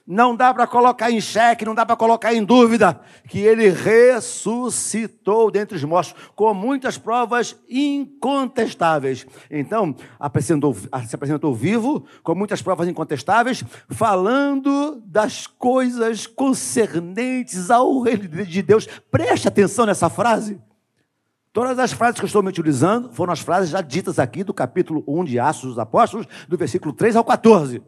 Não 0.06 0.36
dá 0.36 0.54
para 0.54 0.68
colocar 0.68 1.10
em 1.10 1.22
xeque, 1.22 1.64
não 1.64 1.74
dá 1.74 1.86
para 1.86 1.96
colocar 1.96 2.34
em 2.34 2.44
dúvida 2.44 3.00
que 3.30 3.40
ele 3.40 3.70
ressuscitou 3.70 5.50
dentre 5.50 5.78
os 5.78 5.84
mortos, 5.86 6.14
com 6.36 6.54
muitas 6.54 6.98
provas 6.98 7.56
incontestáveis. 7.70 9.26
Então, 9.50 9.96
apresentou, 10.20 10.74
se 10.74 11.16
apresentou 11.16 11.56
vivo, 11.56 12.04
com 12.22 12.36
muitas 12.36 12.62
provas 12.62 12.90
incontestáveis, 12.90 13.64
falando 13.88 15.02
das 15.06 15.48
coisas 15.48 16.28
concernentes 16.28 17.72
ao 17.72 18.02
reino 18.02 18.28
de 18.28 18.62
Deus. 18.62 18.88
Preste 19.10 19.48
atenção 19.48 19.86
nessa 19.86 20.10
frase. 20.10 20.60
Todas 21.60 21.78
as 21.78 21.92
frases 21.92 22.18
que 22.18 22.24
eu 22.24 22.28
estou 22.28 22.42
me 22.42 22.48
utilizando 22.48 23.10
foram 23.12 23.34
as 23.34 23.42
frases 23.42 23.70
já 23.70 23.82
ditas 23.82 24.18
aqui 24.18 24.46
do 24.46 24.54
capítulo 24.54 25.04
1 25.06 25.26
de 25.26 25.40
Atos 25.42 25.64
dos 25.64 25.78
Apóstolos, 25.78 26.26
do 26.48 26.56
versículo 26.56 26.94
3 26.94 27.18
ao 27.18 27.24
14. 27.26 27.84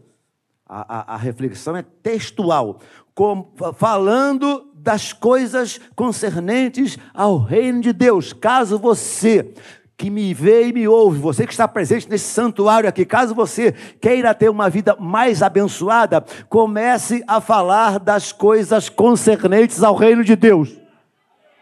A, 0.68 1.14
a, 1.14 1.16
a 1.16 1.18
reflexão 1.18 1.78
é 1.78 1.82
textual, 1.82 2.82
com, 3.16 3.50
falando 3.78 4.70
das 4.76 5.14
coisas 5.14 5.80
concernentes 5.96 6.98
ao 7.14 7.38
reino 7.38 7.80
de 7.80 7.94
Deus. 7.94 8.34
Caso 8.34 8.78
você 8.78 9.54
que 9.96 10.10
me 10.10 10.34
vê 10.34 10.68
e 10.68 10.74
me 10.74 10.86
ouve, 10.86 11.20
você 11.20 11.48
que 11.48 11.54
está 11.54 11.66
presente 11.66 12.10
nesse 12.10 12.26
santuário 12.26 12.90
aqui, 12.90 13.06
caso 13.06 13.34
você 13.34 13.72
queira 14.02 14.34
ter 14.34 14.50
uma 14.50 14.70
vida 14.70 14.98
mais 15.00 15.42
abençoada, 15.42 16.26
comece 16.50 17.24
a 17.26 17.40
falar 17.40 18.00
das 18.00 18.34
coisas 18.34 18.90
concernentes 18.90 19.82
ao 19.82 19.96
reino 19.96 20.26
de 20.26 20.36
Deus. 20.36 20.78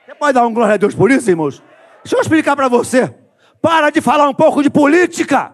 Você 0.07 0.15
pode 0.15 0.33
dar 0.33 0.47
um 0.47 0.51
glória 0.51 0.73
a 0.73 0.77
Deus 0.77 0.95
por 0.95 1.11
isso, 1.11 1.29
irmãos? 1.29 1.68
Deixa 2.03 2.15
eu 2.15 2.21
explicar 2.21 2.55
para 2.55 2.67
você. 2.67 3.13
Para 3.61 3.89
de 3.89 4.01
falar 4.01 4.27
um 4.29 4.33
pouco 4.33 4.63
de 4.63 4.69
política. 4.69 5.53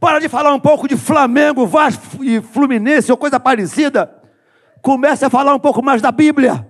Para 0.00 0.18
de 0.18 0.28
falar 0.28 0.52
um 0.52 0.60
pouco 0.60 0.88
de 0.88 0.96
Flamengo, 0.96 1.66
Vasco 1.66 2.24
e 2.24 2.40
Fluminense 2.40 3.10
ou 3.10 3.16
coisa 3.16 3.38
parecida. 3.38 4.12
Comece 4.82 5.24
a 5.24 5.30
falar 5.30 5.54
um 5.54 5.58
pouco 5.58 5.82
mais 5.82 6.02
da 6.02 6.12
Bíblia. 6.12 6.66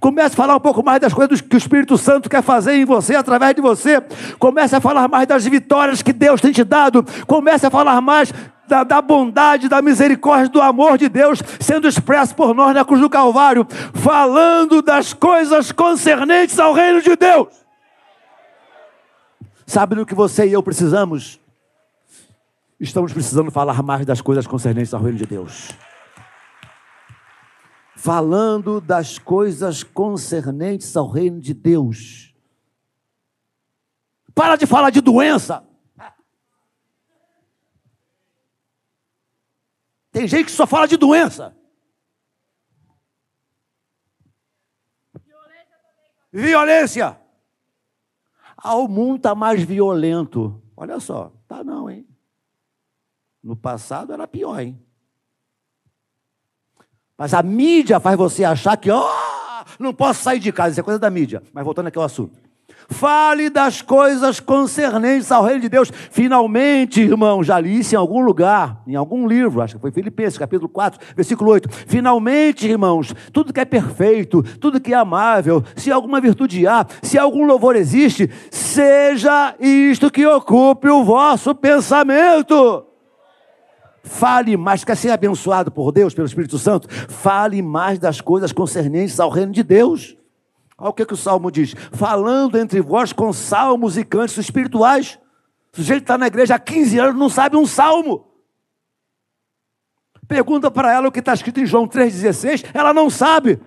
Comece 0.00 0.34
a 0.34 0.36
falar 0.36 0.56
um 0.56 0.60
pouco 0.60 0.84
mais 0.84 1.00
das 1.00 1.12
coisas 1.12 1.40
que 1.40 1.54
o 1.54 1.58
Espírito 1.58 1.96
Santo 1.96 2.28
quer 2.28 2.42
fazer 2.42 2.74
em 2.74 2.84
você, 2.84 3.14
através 3.14 3.54
de 3.54 3.60
você. 3.60 4.02
Comece 4.38 4.76
a 4.76 4.80
falar 4.80 5.08
mais 5.08 5.26
das 5.26 5.44
vitórias 5.44 6.02
que 6.02 6.12
Deus 6.12 6.40
tem 6.40 6.52
te 6.52 6.64
dado. 6.64 7.04
Comece 7.26 7.66
a 7.66 7.70
falar 7.70 8.00
mais 8.00 8.32
da, 8.66 8.84
da, 8.84 9.00
bondade, 9.00 9.68
da 9.68 9.80
misericórdia, 9.80 10.48
do 10.48 10.60
amor 10.60 10.98
de 10.98 11.08
Deus 11.08 11.40
sendo 11.60 11.86
expresso 11.86 12.34
por 12.34 12.54
nós 12.54 12.74
na 12.74 12.84
cruz 12.84 13.00
do 13.00 13.08
Calvário, 13.08 13.66
falando 13.94 14.82
das 14.82 15.12
coisas 15.12 15.72
concernentes 15.72 16.58
ao 16.58 16.72
reino 16.72 17.00
de 17.00 17.14
Deus. 17.16 17.65
Sabe 19.66 19.96
do 19.96 20.06
que 20.06 20.14
você 20.14 20.46
e 20.46 20.52
eu 20.52 20.62
precisamos? 20.62 21.40
Estamos 22.78 23.12
precisando 23.12 23.50
falar 23.50 23.82
mais 23.82 24.06
das 24.06 24.20
coisas 24.20 24.46
concernentes 24.46 24.94
ao 24.94 25.02
reino 25.02 25.18
de 25.18 25.26
Deus. 25.26 25.70
Falando 27.96 28.80
das 28.80 29.18
coisas 29.18 29.82
concernentes 29.82 30.96
ao 30.96 31.08
reino 31.08 31.40
de 31.40 31.52
Deus. 31.52 32.32
Para 34.32 34.54
de 34.54 34.66
falar 34.66 34.90
de 34.90 35.00
doença. 35.00 35.66
Tem 40.12 40.28
gente 40.28 40.46
que 40.46 40.52
só 40.52 40.66
fala 40.66 40.86
de 40.86 40.96
doença. 40.96 41.56
Violência. 46.32 47.25
Ah, 48.68 48.74
o 48.74 48.88
mundo 48.88 49.18
está 49.18 49.32
mais 49.32 49.62
violento. 49.62 50.60
Olha 50.76 50.98
só, 50.98 51.32
tá 51.46 51.62
não, 51.62 51.88
hein? 51.88 52.04
No 53.40 53.54
passado 53.54 54.12
era 54.12 54.26
pior, 54.26 54.58
hein? 54.58 54.76
Mas 57.16 57.32
a 57.32 57.44
mídia 57.44 58.00
faz 58.00 58.18
você 58.18 58.42
achar 58.42 58.76
que, 58.76 58.90
ó, 58.90 59.00
oh, 59.00 59.64
não 59.78 59.94
posso 59.94 60.24
sair 60.24 60.40
de 60.40 60.50
casa, 60.50 60.72
isso 60.72 60.80
é 60.80 60.82
coisa 60.82 60.98
da 60.98 61.08
mídia. 61.08 61.44
Mas 61.52 61.64
voltando 61.64 61.86
aqui 61.86 61.96
ao 61.96 62.04
assunto. 62.04 62.36
Fale 62.88 63.50
das 63.50 63.82
coisas 63.82 64.38
concernentes 64.38 65.32
ao 65.32 65.44
reino 65.44 65.60
de 65.60 65.68
Deus. 65.68 65.90
Finalmente, 66.10 67.00
irmão, 67.00 67.42
já 67.42 67.58
li 67.58 67.80
isso 67.80 67.94
em 67.94 67.98
algum 67.98 68.20
lugar, 68.20 68.80
em 68.86 68.94
algum 68.94 69.26
livro, 69.26 69.60
acho 69.60 69.74
que 69.74 69.80
foi 69.80 69.90
Filipenses, 69.90 70.38
capítulo 70.38 70.68
4, 70.68 71.00
versículo 71.16 71.50
8. 71.50 71.68
Finalmente, 71.86 72.66
irmãos, 72.66 73.14
tudo 73.32 73.52
que 73.52 73.60
é 73.60 73.64
perfeito, 73.64 74.42
tudo 74.60 74.80
que 74.80 74.92
é 74.92 74.96
amável, 74.96 75.62
se 75.74 75.90
alguma 75.90 76.20
virtude 76.20 76.66
há, 76.66 76.86
se 77.02 77.18
algum 77.18 77.44
louvor 77.44 77.76
existe, 77.76 78.30
seja 78.50 79.54
isto 79.58 80.10
que 80.10 80.26
ocupe 80.26 80.88
o 80.88 81.04
vosso 81.04 81.54
pensamento. 81.54 82.86
Fale 84.04 84.56
mais, 84.56 84.84
quer 84.84 84.96
ser 84.96 85.10
abençoado 85.10 85.70
por 85.72 85.90
Deus, 85.90 86.14
pelo 86.14 86.28
Espírito 86.28 86.58
Santo? 86.58 86.88
Fale 86.88 87.60
mais 87.60 87.98
das 87.98 88.20
coisas 88.20 88.52
concernentes 88.52 89.18
ao 89.18 89.28
reino 89.28 89.50
de 89.50 89.64
Deus. 89.64 90.16
Olha 90.78 90.90
o 90.90 90.92
que, 90.92 91.06
que 91.06 91.14
o 91.14 91.16
Salmo 91.16 91.50
diz: 91.50 91.74
falando 91.92 92.58
entre 92.58 92.80
vós 92.80 93.12
com 93.12 93.32
salmos 93.32 93.96
e 93.96 94.04
cantos 94.04 94.36
espirituais. 94.36 95.18
O 95.72 95.76
sujeito 95.76 96.02
está 96.02 96.16
na 96.16 96.26
igreja 96.26 96.54
há 96.54 96.58
15 96.58 96.98
anos, 96.98 97.18
não 97.18 97.28
sabe 97.28 97.56
um 97.56 97.66
salmo. 97.66 98.26
Pergunta 100.26 100.70
para 100.70 100.92
ela 100.92 101.08
o 101.08 101.12
que 101.12 101.20
está 101.20 101.34
escrito 101.34 101.60
em 101.60 101.66
João 101.66 101.86
3,16, 101.86 102.70
ela 102.74 102.92
não 102.92 103.08
sabe. 103.08 103.60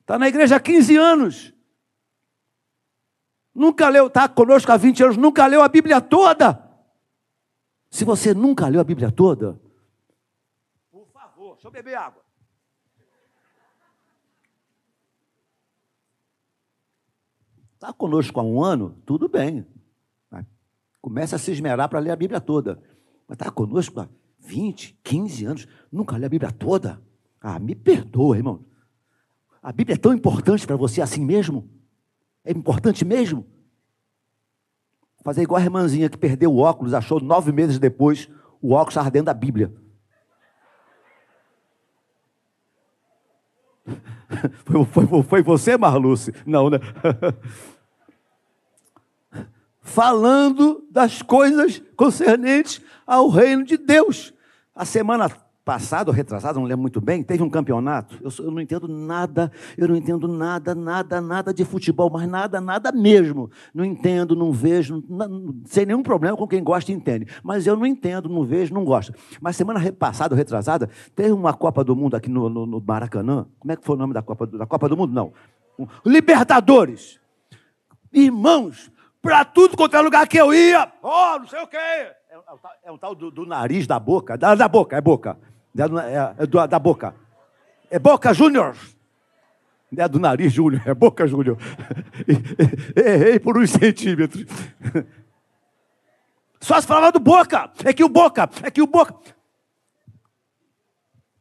Está 0.00 0.18
na 0.18 0.28
igreja 0.28 0.56
há 0.56 0.60
15 0.60 0.96
anos. 0.96 1.54
Nunca 3.54 3.88
leu, 3.88 4.08
está 4.08 4.28
conosco 4.28 4.70
há 4.70 4.76
20 4.76 5.04
anos, 5.04 5.16
nunca 5.16 5.46
leu 5.46 5.62
a 5.62 5.68
Bíblia 5.68 6.00
toda. 6.00 6.62
Se 7.90 8.04
você 8.04 8.34
nunca 8.34 8.68
leu 8.68 8.80
a 8.80 8.84
Bíblia 8.84 9.10
toda, 9.10 9.58
por 10.90 11.06
favor, 11.08 11.54
deixa 11.54 11.68
eu 11.68 11.70
beber 11.70 11.94
água. 11.94 12.25
Está 17.86 17.92
conosco 17.92 18.40
há 18.40 18.42
um 18.42 18.64
ano, 18.64 18.96
tudo 19.06 19.28
bem. 19.28 19.64
Começa 21.00 21.36
a 21.36 21.38
se 21.38 21.52
esmerar 21.52 21.88
para 21.88 22.00
ler 22.00 22.10
a 22.10 22.16
Bíblia 22.16 22.40
toda. 22.40 22.82
Mas 23.28 23.36
está 23.36 23.48
conosco 23.48 24.00
há 24.00 24.08
20, 24.40 24.98
15 25.04 25.44
anos, 25.44 25.68
nunca 25.92 26.16
lê 26.16 26.26
a 26.26 26.28
Bíblia 26.28 26.50
toda. 26.50 27.00
Ah, 27.40 27.60
me 27.60 27.76
perdoa, 27.76 28.36
irmão. 28.36 28.64
A 29.62 29.70
Bíblia 29.70 29.94
é 29.94 29.96
tão 29.96 30.12
importante 30.12 30.66
para 30.66 30.74
você 30.74 31.00
assim 31.00 31.24
mesmo? 31.24 31.70
É 32.44 32.50
importante 32.50 33.04
mesmo? 33.04 33.46
Fazer 35.22 35.42
igual 35.42 35.60
a 35.60 35.64
irmãzinha 35.64 36.10
que 36.10 36.18
perdeu 36.18 36.52
o 36.52 36.58
óculos, 36.58 36.92
achou 36.92 37.20
nove 37.20 37.52
meses 37.52 37.78
depois 37.78 38.28
o 38.60 38.72
óculos 38.72 38.96
dentro 39.12 39.26
da 39.26 39.34
Bíblia. 39.34 39.72
Foi, 44.66 45.06
foi, 45.06 45.22
foi 45.22 45.42
você, 45.42 45.76
Marluce? 45.76 46.32
Não, 46.44 46.68
né? 46.68 46.80
Falando 49.86 50.84
das 50.90 51.22
coisas 51.22 51.80
concernentes 51.96 52.82
ao 53.06 53.28
reino 53.28 53.64
de 53.64 53.76
Deus. 53.76 54.34
A 54.74 54.84
semana 54.84 55.30
passada, 55.64 56.10
ou 56.10 56.14
retrasada, 56.14 56.58
não 56.58 56.66
lembro 56.66 56.82
muito 56.82 57.00
bem, 57.00 57.22
teve 57.22 57.42
um 57.42 57.48
campeonato. 57.48 58.18
Eu, 58.20 58.44
eu, 58.44 58.50
não 58.50 58.60
entendo 58.60 58.88
nada, 58.88 59.50
eu 59.78 59.86
não 59.86 59.94
entendo 59.94 60.26
nada, 60.26 60.74
nada, 60.74 61.20
nada 61.20 61.54
de 61.54 61.64
futebol, 61.64 62.10
mas 62.10 62.28
nada, 62.28 62.60
nada 62.60 62.90
mesmo. 62.90 63.48
Não 63.72 63.84
entendo, 63.84 64.34
não 64.34 64.52
vejo, 64.52 65.04
não, 65.08 65.54
sem 65.64 65.86
nenhum 65.86 66.02
problema 66.02 66.36
com 66.36 66.48
quem 66.48 66.64
gosta 66.64 66.90
e 66.90 66.94
entende. 66.94 67.28
Mas 67.42 67.64
eu 67.64 67.76
não 67.76 67.86
entendo, 67.86 68.28
não 68.28 68.44
vejo, 68.44 68.74
não 68.74 68.84
gosto. 68.84 69.14
Mas 69.40 69.54
semana 69.54 69.80
passada, 69.92 70.34
ou 70.34 70.36
retrasada, 70.36 70.90
teve 71.14 71.30
uma 71.30 71.54
Copa 71.54 71.84
do 71.84 71.94
Mundo 71.94 72.16
aqui 72.16 72.28
no, 72.28 72.48
no, 72.48 72.66
no 72.66 72.80
Maracanã. 72.80 73.46
Como 73.60 73.72
é 73.72 73.76
que 73.76 73.84
foi 73.84 73.94
o 73.94 73.98
nome 73.98 74.12
da 74.12 74.22
Copa, 74.22 74.48
da 74.48 74.66
Copa 74.66 74.88
do 74.88 74.96
Mundo? 74.96 75.14
Não. 75.14 75.32
Libertadores. 76.04 77.20
Irmãos, 78.12 78.90
para 79.26 79.44
tudo 79.44 79.76
quanto 79.76 79.96
é 79.96 80.00
lugar 80.00 80.28
que 80.28 80.38
eu 80.38 80.54
ia. 80.54 80.90
Oh, 81.02 81.38
não 81.40 81.48
sei 81.48 81.60
o 81.60 81.66
quê. 81.66 81.76
É, 81.76 82.14
é, 82.84 82.92
um 82.92 82.96
tal 82.96 83.12
do, 83.12 83.28
do, 83.28 83.44
nariz, 83.44 83.84
da 83.84 83.98
boca. 83.98 84.38
Da, 84.38 84.54
da 84.54 84.68
boca, 84.68 84.96
é 84.96 85.00
boca. 85.00 85.36
É, 85.76 85.82
é, 85.82 86.34
é 86.44 86.46
do, 86.46 86.66
da 86.66 86.78
boca. 86.78 87.14
É 87.90 87.98
Boca 87.98 88.32
Júnior. 88.32 88.76
Não 89.90 90.04
é 90.04 90.08
do 90.08 90.18
nariz, 90.18 90.52
Júnior. 90.52 90.82
É 90.86 90.94
Boca 90.94 91.26
Júnior. 91.26 91.58
Errei 92.96 93.38
por 93.40 93.58
uns 93.58 93.70
centímetros. 93.70 94.44
Só 96.60 96.80
se 96.80 96.86
falava 96.86 97.12
do 97.12 97.20
Boca. 97.20 97.70
É 97.84 97.92
que 97.92 98.04
o 98.04 98.08
Boca. 98.08 98.48
É 98.62 98.70
que 98.70 98.82
o 98.82 98.86
Boca. 98.86 99.14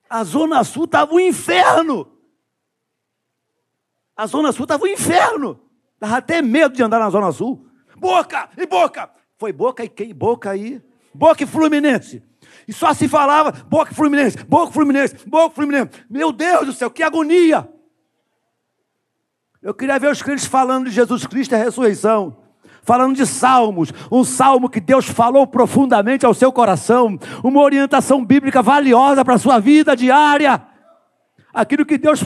A 0.09 0.23
Zona 0.23 0.63
Sul 0.63 0.85
estava 0.85 1.13
um 1.13 1.19
inferno. 1.19 2.11
A 4.15 4.25
Zona 4.27 4.51
Sul 4.51 4.63
estava 4.63 4.83
um 4.83 4.87
inferno. 4.87 5.59
Dava 5.99 6.17
até 6.17 6.41
medo 6.41 6.75
de 6.75 6.83
andar 6.83 6.99
na 6.99 7.09
Zona 7.09 7.31
Sul. 7.31 7.64
Boca 7.97 8.49
e 8.57 8.65
Boca. 8.65 9.09
Foi 9.37 9.51
Boca 9.51 9.83
e 9.83 9.89
quem? 9.89 10.13
Boca 10.13 10.55
e. 10.55 10.81
Boca 11.13 11.43
e 11.43 11.47
Fluminense. 11.47 12.23
E 12.67 12.73
só 12.73 12.93
se 12.93 13.07
falava 13.07 13.51
Boca 13.51 13.91
e 13.91 13.95
Fluminense, 13.95 14.43
Boca 14.45 14.71
e 14.71 14.73
Fluminense, 14.73 15.15
Boca 15.27 15.51
e 15.51 15.55
Fluminense. 15.55 15.91
Meu 16.09 16.31
Deus 16.31 16.65
do 16.65 16.73
céu, 16.73 16.89
que 16.89 17.03
agonia! 17.03 17.69
Eu 19.61 19.74
queria 19.74 19.98
ver 19.98 20.11
os 20.11 20.22
crentes 20.22 20.46
falando 20.46 20.85
de 20.85 20.91
Jesus 20.91 21.25
Cristo 21.25 21.53
e 21.53 21.55
a 21.55 21.63
ressurreição 21.63 22.46
falando 22.85 23.15
de 23.15 23.25
salmos, 23.25 23.91
um 24.11 24.24
salmo 24.24 24.70
que 24.70 24.79
Deus 24.79 25.07
falou 25.07 25.48
profundamente 25.48 26.24
ao 26.24 26.35
seu 26.35 26.51
coração, 26.51 27.17
uma 27.43 27.59
orientação 27.59 28.24
bíblica 28.24 28.61
valiosa 28.61 29.25
para 29.25 29.33
a 29.33 29.39
sua 29.39 29.59
vida 29.59 29.96
diária, 29.96 30.61
aquilo 31.51 31.83
que 31.83 31.98
Deus 31.98 32.24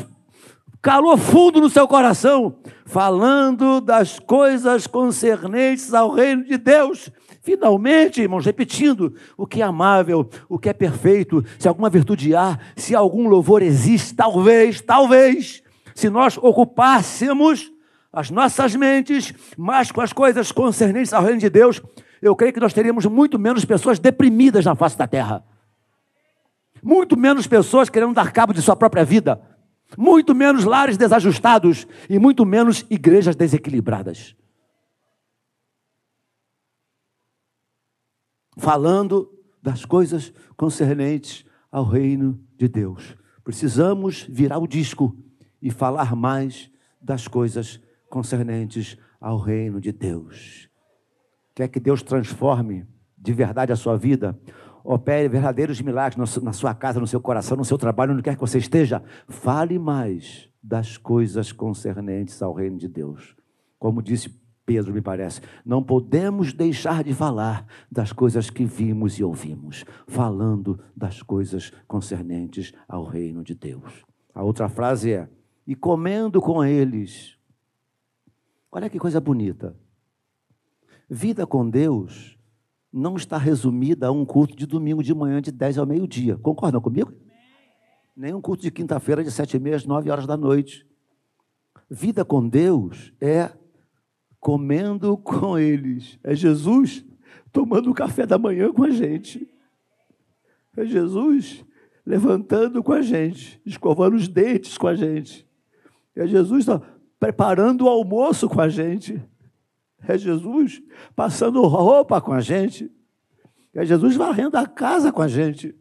calou 0.81 1.17
fundo 1.17 1.61
no 1.61 1.69
seu 1.69 1.87
coração, 1.87 2.51
falando 2.89 3.79
das 3.79 4.17
coisas 4.17 4.87
concernentes 4.87 5.93
ao 5.93 6.09
reino 6.09 6.43
de 6.43 6.57
Deus. 6.57 7.11
Finalmente, 7.39 8.19
irmãos, 8.19 8.43
repetindo, 8.43 9.13
o 9.37 9.45
que 9.45 9.61
é 9.61 9.65
amável, 9.65 10.27
o 10.49 10.57
que 10.57 10.69
é 10.69 10.73
perfeito, 10.73 11.45
se 11.59 11.67
alguma 11.67 11.87
virtude 11.87 12.35
há, 12.35 12.57
se 12.75 12.95
algum 12.95 13.29
louvor 13.29 13.61
existe, 13.61 14.15
talvez, 14.15 14.81
talvez, 14.81 15.61
se 15.93 16.09
nós 16.09 16.35
ocupássemos 16.37 17.71
as 18.11 18.31
nossas 18.31 18.75
mentes 18.75 19.35
mais 19.55 19.91
com 19.91 20.01
as 20.01 20.11
coisas 20.11 20.51
concernentes 20.51 21.13
ao 21.13 21.23
reino 21.23 21.39
de 21.39 21.49
Deus, 21.49 21.79
eu 22.19 22.35
creio 22.35 22.53
que 22.53 22.59
nós 22.59 22.73
teríamos 22.73 23.05
muito 23.05 23.37
menos 23.37 23.63
pessoas 23.65 23.99
deprimidas 23.99 24.65
na 24.65 24.73
face 24.73 24.97
da 24.97 25.05
terra. 25.05 25.43
Muito 26.81 27.15
menos 27.15 27.45
pessoas 27.45 27.87
querendo 27.87 28.15
dar 28.15 28.31
cabo 28.31 28.51
de 28.51 28.63
sua 28.63 28.75
própria 28.75 29.05
vida 29.05 29.39
muito 29.97 30.35
menos 30.35 30.65
lares 30.65 30.97
desajustados 30.97 31.87
e 32.09 32.19
muito 32.19 32.45
menos 32.45 32.85
igrejas 32.89 33.35
desequilibradas. 33.35 34.35
Falando 38.57 39.33
das 39.61 39.85
coisas 39.85 40.33
concernentes 40.55 41.45
ao 41.71 41.83
reino 41.83 42.39
de 42.57 42.67
Deus. 42.67 43.15
Precisamos 43.43 44.25
virar 44.29 44.57
o 44.57 44.67
disco 44.67 45.15
e 45.61 45.71
falar 45.71 46.15
mais 46.15 46.69
das 47.01 47.27
coisas 47.27 47.79
concernentes 48.09 48.97
ao 49.19 49.37
reino 49.37 49.79
de 49.79 49.91
Deus. 49.91 50.69
Quer 51.55 51.67
que 51.67 51.79
Deus 51.79 52.01
transforme 52.01 52.87
de 53.17 53.33
verdade 53.33 53.71
a 53.71 53.75
sua 53.75 53.97
vida? 53.97 54.39
Opere 54.83 55.27
verdadeiros 55.27 55.81
milagres 55.81 56.37
na 56.41 56.53
sua 56.53 56.73
casa, 56.73 56.99
no 56.99 57.07
seu 57.07 57.21
coração, 57.21 57.57
no 57.57 57.65
seu 57.65 57.77
trabalho, 57.77 58.13
onde 58.13 58.23
quer 58.23 58.35
que 58.35 58.41
você 58.41 58.57
esteja. 58.57 59.03
Fale 59.27 59.77
mais 59.77 60.49
das 60.61 60.97
coisas 60.97 61.51
concernentes 61.51 62.41
ao 62.41 62.53
reino 62.53 62.77
de 62.77 62.87
Deus. 62.87 63.35
Como 63.77 64.01
disse 64.01 64.37
Pedro, 64.65 64.93
me 64.93 65.01
parece, 65.01 65.41
não 65.65 65.81
podemos 65.81 66.53
deixar 66.53 67.03
de 67.03 67.13
falar 67.13 67.65
das 67.91 68.13
coisas 68.13 68.51
que 68.51 68.65
vimos 68.65 69.17
e 69.17 69.23
ouvimos, 69.23 69.83
falando 70.07 70.79
das 70.95 71.23
coisas 71.23 71.73
concernentes 71.87 72.71
ao 72.87 73.03
reino 73.03 73.43
de 73.43 73.55
Deus. 73.55 74.05
A 74.33 74.43
outra 74.43 74.69
frase 74.69 75.11
é: 75.11 75.27
e 75.65 75.75
comendo 75.75 76.39
com 76.39 76.63
eles. 76.63 77.37
Olha 78.71 78.89
que 78.89 78.99
coisa 78.99 79.19
bonita. 79.19 79.75
Vida 81.09 81.45
com 81.47 81.67
Deus 81.67 82.38
não 82.91 83.15
está 83.15 83.37
resumida 83.37 84.07
a 84.07 84.11
um 84.11 84.25
culto 84.25 84.55
de 84.55 84.65
domingo 84.65 85.03
de 85.03 85.13
manhã 85.13 85.41
de 85.41 85.51
10 85.51 85.77
ao 85.77 85.85
meio-dia. 85.85 86.37
Concordam 86.37 86.81
comigo? 86.81 87.13
Nem 88.15 88.33
um 88.33 88.41
culto 88.41 88.63
de 88.63 88.71
quinta-feira 88.71 89.23
de 89.23 89.31
7 89.31 89.55
e 89.55 89.59
meia 89.59 89.75
às 89.75 89.85
9 89.85 90.09
horas 90.09 90.25
da 90.25 90.35
noite. 90.35 90.85
Vida 91.89 92.25
com 92.25 92.47
Deus 92.47 93.13
é 93.21 93.51
comendo 94.39 95.17
com 95.23 95.57
eles. 95.57 96.19
É 96.23 96.35
Jesus 96.35 97.05
tomando 97.51 97.89
o 97.89 97.93
café 97.93 98.25
da 98.25 98.37
manhã 98.37 98.71
com 98.71 98.83
a 98.83 98.89
gente. 98.89 99.47
É 100.75 100.85
Jesus 100.85 101.65
levantando 102.05 102.81
com 102.81 102.91
a 102.91 103.01
gente, 103.01 103.61
escovando 103.65 104.15
os 104.15 104.27
dentes 104.27 104.77
com 104.77 104.87
a 104.87 104.95
gente. 104.95 105.47
É 106.15 106.25
Jesus 106.25 106.65
preparando 107.19 107.85
o 107.85 107.89
almoço 107.89 108.49
com 108.49 108.59
a 108.59 108.69
gente. 108.69 109.21
É 110.07 110.17
Jesus 110.17 110.81
passando 111.15 111.61
roupa 111.65 112.19
com 112.21 112.33
a 112.33 112.41
gente. 112.41 112.91
É 113.73 113.85
Jesus 113.85 114.15
varrendo 114.15 114.57
a 114.57 114.65
casa 114.65 115.11
com 115.11 115.21
a 115.21 115.27
gente. 115.27 115.75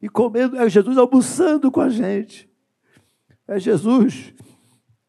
E 0.00 0.08
comendo, 0.08 0.56
é 0.56 0.68
Jesus 0.68 0.96
almoçando 0.96 1.70
com 1.70 1.80
a 1.80 1.88
gente. 1.88 2.48
É 3.46 3.58
Jesus 3.58 4.34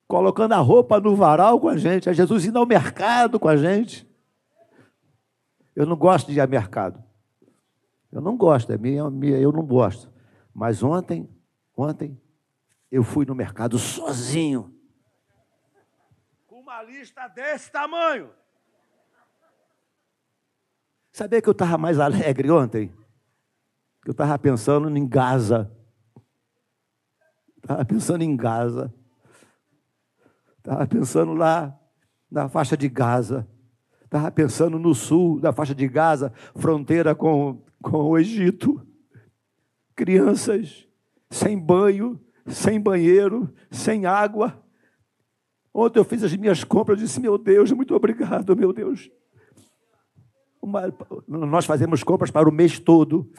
colocando 0.08 0.54
a 0.54 0.58
roupa 0.58 1.00
no 1.00 1.15
varal 1.15 1.60
com 1.60 1.69
a 1.69 1.78
gente, 1.78 2.10
é 2.10 2.13
Jesus 2.13 2.43
indo 2.43 2.58
ao 2.58 2.65
mercado 2.65 3.39
com 3.39 3.48
a 3.48 3.56
gente. 3.56 4.10
Eu 5.76 5.86
não 5.86 5.95
gosto 5.95 6.32
de 6.32 6.38
ir 6.38 6.41
ao 6.41 6.48
mercado. 6.48 7.04
Eu 8.12 8.19
não 8.19 8.36
gosto, 8.36 8.74
é 8.74 8.78
minha, 8.78 9.08
minha, 9.12 9.38
eu 9.38 9.52
não 9.52 9.63
gosto. 9.63 10.12
Mas 10.52 10.82
ontem, 10.82 11.30
ontem, 11.78 12.19
eu 12.91 13.04
fui 13.04 13.24
no 13.24 13.36
mercado 13.36 13.78
sozinho. 13.78 14.74
Uma 16.80 16.86
lista 16.86 17.28
desse 17.28 17.70
tamanho. 17.70 18.30
Sabia 21.12 21.42
que 21.42 21.50
eu 21.50 21.52
estava 21.52 21.78
mais 21.78 22.00
alegre 22.00 22.50
ontem? 22.50 22.89
Eu 24.06 24.13
estava 24.13 24.39
pensando 24.39 24.98
em 24.98 25.06
Gaza. 25.06 25.70
Estava 27.58 27.84
pensando 27.84 28.22
em 28.22 28.34
Gaza. 28.34 28.94
Estava 30.60 30.88
pensando 30.88 31.34
lá 31.34 31.78
na 32.32 32.48
faixa 32.48 32.78
de 32.78 32.88
Gaza. 32.88 33.46
Estava 34.06 34.32
pensando 34.32 34.80
no 34.80 34.96
sul 34.96 35.38
da 35.38 35.52
faixa 35.52 35.76
de 35.76 35.86
Gaza, 35.86 36.32
fronteira 36.56 37.13
com, 37.13 37.62
com 37.84 37.98
o 38.04 38.18
Egito. 38.18 38.88
Crianças 39.94 40.88
sem 41.30 41.60
banho, 41.60 42.18
sem 42.46 42.80
banheiro, 42.80 43.54
sem 43.70 44.06
água. 44.06 44.63
Ontem 45.73 45.99
eu 45.99 46.03
fiz 46.03 46.23
as 46.23 46.36
minhas 46.36 46.63
compras 46.63 46.99
e 46.99 47.03
disse: 47.03 47.19
Meu 47.19 47.38
Deus, 47.38 47.71
muito 47.71 47.95
obrigado, 47.95 48.55
meu 48.55 48.73
Deus. 48.73 49.10
Uma, 50.62 50.93
nós 51.27 51.65
fazemos 51.65 52.03
compras 52.03 52.32
para 52.32 52.49
o 52.49 52.51
mês 52.51 52.79
todo. 52.79 53.32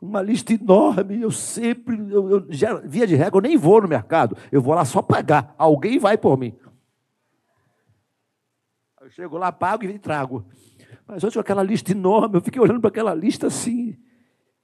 Uma 0.00 0.22
lista 0.22 0.52
enorme. 0.52 1.20
Eu 1.20 1.30
sempre, 1.30 1.96
eu, 2.10 2.30
eu, 2.30 2.46
já, 2.48 2.74
via 2.74 3.06
de 3.06 3.14
regra, 3.14 3.38
eu 3.38 3.42
nem 3.42 3.56
vou 3.56 3.82
no 3.82 3.88
mercado. 3.88 4.36
Eu 4.50 4.62
vou 4.62 4.74
lá 4.74 4.84
só 4.84 5.02
pagar. 5.02 5.54
Alguém 5.58 5.98
vai 5.98 6.16
por 6.16 6.38
mim. 6.38 6.54
Eu 9.00 9.10
chego 9.10 9.36
lá, 9.36 9.52
pago 9.52 9.84
e 9.84 9.98
trago. 9.98 10.46
Mas 11.06 11.22
com 11.22 11.40
aquela 11.40 11.62
lista 11.62 11.92
enorme, 11.92 12.36
eu 12.36 12.40
fiquei 12.40 12.60
olhando 12.60 12.80
para 12.80 12.88
aquela 12.88 13.14
lista 13.14 13.48
assim. 13.48 13.98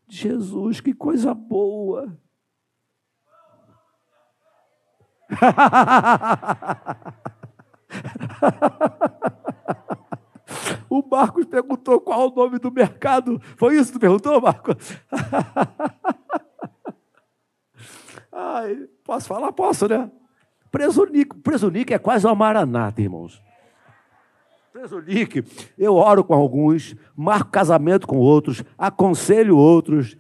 Jesus, 0.08 0.80
que 0.80 0.94
coisa 0.94 1.34
boa. 1.34 2.18
O 10.88 11.04
Marcos 11.08 11.44
perguntou 11.44 12.00
qual 12.00 12.30
o 12.30 12.34
nome 12.34 12.58
do 12.58 12.72
mercado. 12.72 13.40
Foi 13.56 13.76
isso 13.76 13.92
que 13.92 13.98
tu 13.98 14.00
perguntou, 14.00 14.40
Marcos? 14.40 14.98
Ai, 18.32 18.88
posso 19.04 19.28
falar? 19.28 19.52
Posso, 19.52 19.86
né? 19.86 20.10
Presunique. 20.70 21.36
Presunique 21.36 21.92
é 21.92 21.98
quase 21.98 22.26
uma 22.26 22.34
maranata, 22.34 23.02
irmãos. 23.02 23.42
Presunique. 24.72 25.44
Eu 25.76 25.96
oro 25.96 26.24
com 26.24 26.34
alguns, 26.34 26.94
marco 27.16 27.50
casamento 27.50 28.06
com 28.06 28.16
outros, 28.16 28.62
aconselho 28.76 29.56
outros. 29.56 30.16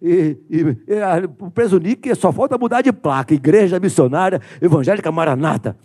E, 0.00 0.36
e, 0.50 0.60
e 0.60 1.44
o 1.44 1.50
Presunique 1.50 2.14
só 2.14 2.32
falta 2.32 2.58
mudar 2.58 2.82
de 2.82 2.92
placa. 2.92 3.34
Igreja 3.34 3.78
Missionária 3.78 4.40
Evangélica 4.60 5.12
Maranata 5.12 5.76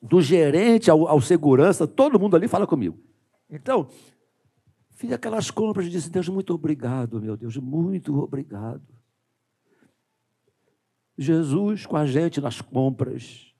do 0.00 0.20
gerente 0.22 0.90
ao, 0.90 1.06
ao 1.06 1.20
segurança, 1.20 1.86
todo 1.86 2.18
mundo 2.18 2.34
ali 2.34 2.48
fala 2.48 2.66
comigo. 2.66 2.98
Então, 3.50 3.88
fiz 4.92 5.12
aquelas 5.12 5.50
compras 5.50 5.86
e 5.86 5.90
disse: 5.90 6.10
Deus, 6.10 6.28
muito 6.28 6.54
obrigado, 6.54 7.20
meu 7.20 7.36
Deus, 7.36 7.56
muito 7.56 8.18
obrigado. 8.18 8.82
Jesus 11.18 11.84
com 11.84 11.96
a 11.96 12.06
gente 12.06 12.40
nas 12.40 12.62
compras 12.62 13.54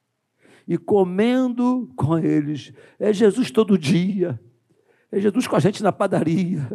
e 0.66 0.79
comendo 0.79 1.93
com 1.95 2.19
eles. 2.19 2.73
É 2.99 3.12
Jesus 3.12 3.51
todo 3.51 3.77
dia. 3.77 4.40
É 5.12 5.21
Jesus 5.21 5.47
com 5.47 5.57
a 5.57 5.59
gente 5.59 5.83
na 5.83 5.93
padaria. 5.93 6.66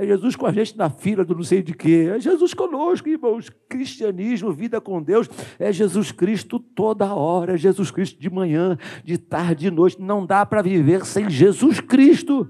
É 0.00 0.06
Jesus 0.06 0.34
com 0.34 0.46
a 0.46 0.52
gente 0.52 0.78
na 0.78 0.88
fila 0.88 1.22
do 1.26 1.34
não 1.34 1.42
sei 1.42 1.62
de 1.62 1.74
quê. 1.74 2.10
É 2.10 2.18
Jesus 2.18 2.54
conosco, 2.54 3.06
irmãos. 3.06 3.50
Cristianismo, 3.68 4.50
vida 4.50 4.80
com 4.80 5.02
Deus, 5.02 5.28
é 5.58 5.70
Jesus 5.70 6.10
Cristo 6.10 6.58
toda 6.58 7.14
hora. 7.14 7.52
É 7.52 7.58
Jesus 7.58 7.90
Cristo 7.90 8.18
de 8.18 8.30
manhã, 8.30 8.78
de 9.04 9.18
tarde, 9.18 9.66
de 9.66 9.70
noite. 9.70 10.00
Não 10.00 10.24
dá 10.24 10.46
para 10.46 10.62
viver 10.62 11.04
sem 11.04 11.28
Jesus 11.28 11.80
Cristo. 11.80 12.48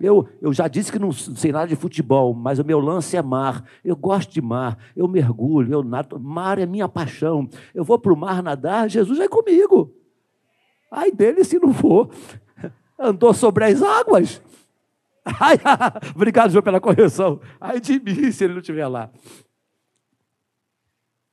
Eu, 0.00 0.26
eu 0.40 0.50
já 0.50 0.66
disse 0.66 0.90
que 0.90 0.98
não 0.98 1.12
sei 1.12 1.52
nada 1.52 1.66
de 1.66 1.76
futebol, 1.76 2.32
mas 2.32 2.58
o 2.58 2.64
meu 2.64 2.80
lance 2.80 3.18
é 3.18 3.22
mar. 3.22 3.62
Eu 3.84 3.94
gosto 3.94 4.32
de 4.32 4.40
mar, 4.40 4.78
eu 4.96 5.06
mergulho, 5.06 5.74
eu 5.74 5.82
nado. 5.82 6.18
Mar 6.18 6.58
é 6.58 6.64
minha 6.64 6.88
paixão. 6.88 7.50
Eu 7.74 7.84
vou 7.84 7.98
para 7.98 8.14
o 8.14 8.16
mar 8.16 8.42
nadar, 8.42 8.88
Jesus 8.88 9.20
é 9.20 9.28
comigo. 9.28 9.94
Ai 10.90 11.12
dele 11.12 11.44
se 11.44 11.58
não 11.58 11.74
for. 11.74 12.08
Andou 12.98 13.34
sobre 13.34 13.66
as 13.66 13.82
águas. 13.82 14.40
Ai, 15.24 15.56
obrigado, 16.14 16.50
João, 16.50 16.62
pela 16.62 16.80
correção. 16.80 17.40
Ai 17.60 17.80
de 17.80 18.00
mim, 18.00 18.30
se 18.32 18.44
ele 18.44 18.54
não 18.54 18.60
estiver 18.60 18.86
lá. 18.88 19.10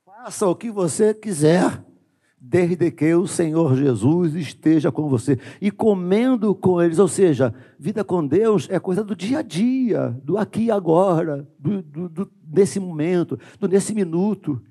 Faça 0.04 0.46
o 0.46 0.54
que 0.54 0.70
você 0.70 1.14
quiser, 1.14 1.84
desde 2.38 2.90
que 2.90 3.14
o 3.14 3.26
Senhor 3.26 3.74
Jesus 3.76 4.34
esteja 4.34 4.92
com 4.92 5.08
você. 5.08 5.38
E 5.60 5.70
comendo 5.70 6.54
com 6.54 6.80
eles, 6.80 6.98
ou 6.98 7.08
seja, 7.08 7.54
vida 7.78 8.04
com 8.04 8.26
Deus 8.26 8.68
é 8.70 8.78
coisa 8.78 9.02
do 9.02 9.16
dia 9.16 9.38
a 9.40 9.42
dia, 9.42 10.10
do 10.22 10.38
aqui 10.38 10.64
e 10.64 10.70
agora, 10.70 11.48
do, 11.58 11.82
do, 11.82 12.08
do, 12.08 12.32
desse 12.42 12.78
momento, 12.78 13.38
do 13.58 13.66
nesse 13.66 13.94
minuto. 13.94 14.62